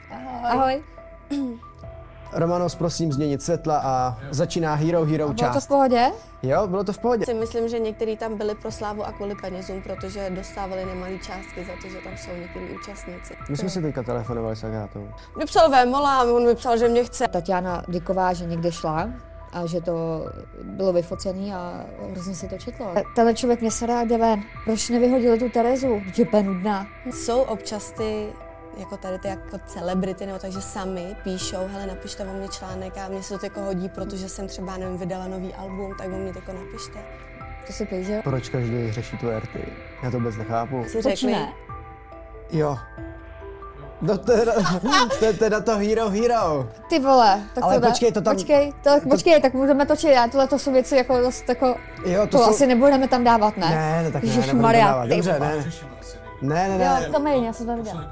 Ahoj. 0.43 0.83
Romanos, 2.37 2.75
prosím 2.75 3.13
změnit 3.13 3.41
světla 3.41 3.81
a 3.83 4.17
začíná 4.31 4.73
Hero 4.75 5.05
Hero 5.05 5.17
Bylo 5.17 5.27
to 5.27 5.33
v 5.33 5.37
část. 5.53 5.67
pohodě? 5.67 6.11
Jo, 6.43 6.67
bylo 6.67 6.83
to 6.83 6.93
v 6.93 6.97
pohodě. 6.97 7.25
Si 7.25 7.33
myslím, 7.33 7.69
že 7.69 7.79
někteří 7.79 8.17
tam 8.17 8.37
byli 8.37 8.55
pro 8.55 8.71
slávu 8.71 9.05
a 9.05 9.11
kvůli 9.11 9.35
penězům, 9.41 9.81
protože 9.81 10.29
dostávali 10.29 10.85
nemalé 10.85 11.17
částky 11.17 11.65
za 11.65 11.71
to, 11.81 11.89
že 11.89 11.97
tam 12.03 12.17
jsou 12.17 12.31
někteří 12.41 12.65
účastníci. 12.81 13.33
My 13.49 13.57
jsme 13.57 13.69
si 13.69 13.81
teďka 13.81 14.03
telefonovali 14.03 14.55
s 14.55 14.63
Agátou. 14.63 15.07
Mi 15.37 15.45
psal 15.45 15.69
Vémola 15.69 16.17
a 16.17 16.23
on 16.23 16.45
mi 16.45 16.55
psal, 16.55 16.77
že 16.77 16.89
mě 16.89 17.03
chce. 17.03 17.27
Tatiana 17.27 17.83
Dyková, 17.87 18.33
že 18.33 18.45
někde 18.45 18.71
šla 18.71 19.09
a 19.53 19.65
že 19.65 19.81
to 19.81 20.25
bylo 20.63 20.93
vyfocený 20.93 21.53
a 21.53 21.85
hrozně 22.11 22.35
se 22.35 22.47
to 22.47 22.57
četlo. 22.57 22.93
Tenhle 23.15 23.33
člověk 23.33 23.61
mě 23.61 23.71
se 23.71 23.85
rád 23.85 24.07
ven. 24.07 24.41
Proč 24.65 24.89
nevyhodili 24.89 25.39
tu 25.39 25.49
Terezu? 25.49 26.01
Je 26.17 26.25
úplně 26.25 26.43
nudná. 26.43 26.85
Jsou 27.13 27.41
občas 27.41 27.91
ty 27.91 28.27
jako 28.79 28.97
tady 28.97 29.19
ty 29.19 29.27
jako 29.27 29.57
celebrity, 29.65 30.25
nebo 30.25 30.39
takže 30.39 30.61
sami 30.61 31.15
píšou, 31.23 31.67
hele, 31.73 31.85
napište 31.87 32.23
o 32.23 32.33
mě 32.33 32.47
článek 32.47 32.97
a 32.97 33.07
mně 33.07 33.23
se 33.23 33.37
to 33.37 33.45
jako 33.45 33.61
hodí, 33.61 33.89
protože 33.89 34.29
jsem 34.29 34.47
třeba, 34.47 34.77
nevím, 34.77 34.97
vydala 34.97 35.27
nový 35.27 35.53
album, 35.53 35.95
tak 35.97 36.07
o 36.07 36.17
mě 36.17 36.31
jako 36.35 36.53
napište. 36.53 36.99
To 37.67 37.73
si 37.73 37.85
píše. 37.85 38.21
Proč 38.23 38.49
každý 38.49 38.91
řeší 38.91 39.17
tu 39.17 39.29
RT? 39.39 39.49
Já 40.03 40.11
to 40.11 40.17
vůbec 40.17 40.37
nechápu. 40.37 40.83
Si 40.83 40.91
řekli, 41.01 41.11
Počíme. 41.11 41.49
Jo. 42.51 42.77
No 44.01 44.17
to 44.17 44.31
je, 44.31 44.45
to 45.19 45.25
je 45.25 45.33
teda 45.33 45.61
to 45.61 45.77
Hero 45.77 46.09
Hero. 46.09 46.69
Ty 46.89 46.99
vole, 46.99 47.41
tak 47.55 47.63
Ale 47.63 47.79
to 47.79 47.87
počkej, 47.87 48.11
to 48.11 48.21
tam- 48.21 48.35
Počkej, 48.35 48.73
tak, 48.83 49.03
počkej, 49.03 49.41
tak 49.41 49.55
budeme 49.55 49.85
točit, 49.85 50.07
já 50.09 50.27
tohle 50.27 50.47
to 50.47 50.59
jsou 50.59 50.71
věci 50.71 50.95
jako 50.95 51.21
dost 51.21 51.49
jako... 51.49 51.75
Jo, 52.05 52.21
To, 52.21 52.27
to, 52.27 52.37
to 52.37 52.43
jsou... 52.43 52.49
asi 52.49 52.67
nebudeme 52.67 53.07
tam 53.07 53.23
dávat, 53.23 53.57
ne? 53.57 53.69
Ne, 53.69 54.03
ne, 54.03 54.11
tak 54.11 54.23
ne, 54.23 54.29
nebudeme 54.29 54.73
to 54.73 54.79
dávat. 54.79 55.05
Dobře, 55.09 55.39
ne, 55.39 55.55
ne. 55.55 55.65
Ne, 56.41 56.67
ne, 56.69 56.77
ne. 56.77 56.85
Jo, 57.05 57.13
to 57.13 57.19
méně, 57.19 57.47
já 57.47 57.53
jsem 57.53 57.65
to 57.65 57.71
neviděla. 57.71 58.09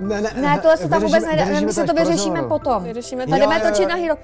Ne, 0.00 0.20
ne, 0.20 0.30
Ne, 0.36 0.58
tohle 0.62 0.76
se 0.76 0.88
tam 0.88 1.02
vůbec 1.02 1.24
nedá, 1.24 1.44
my 1.44 1.66
až 1.66 1.74
to 1.86 1.94
vyřešíme 1.94 2.42
potom. 2.42 2.84
vyřešíme 2.84 3.26
to. 3.26 3.32
A 3.34 3.36
jdeme 3.38 3.60
točit 3.60 3.88
na 3.88 3.94
Hero. 3.94 4.14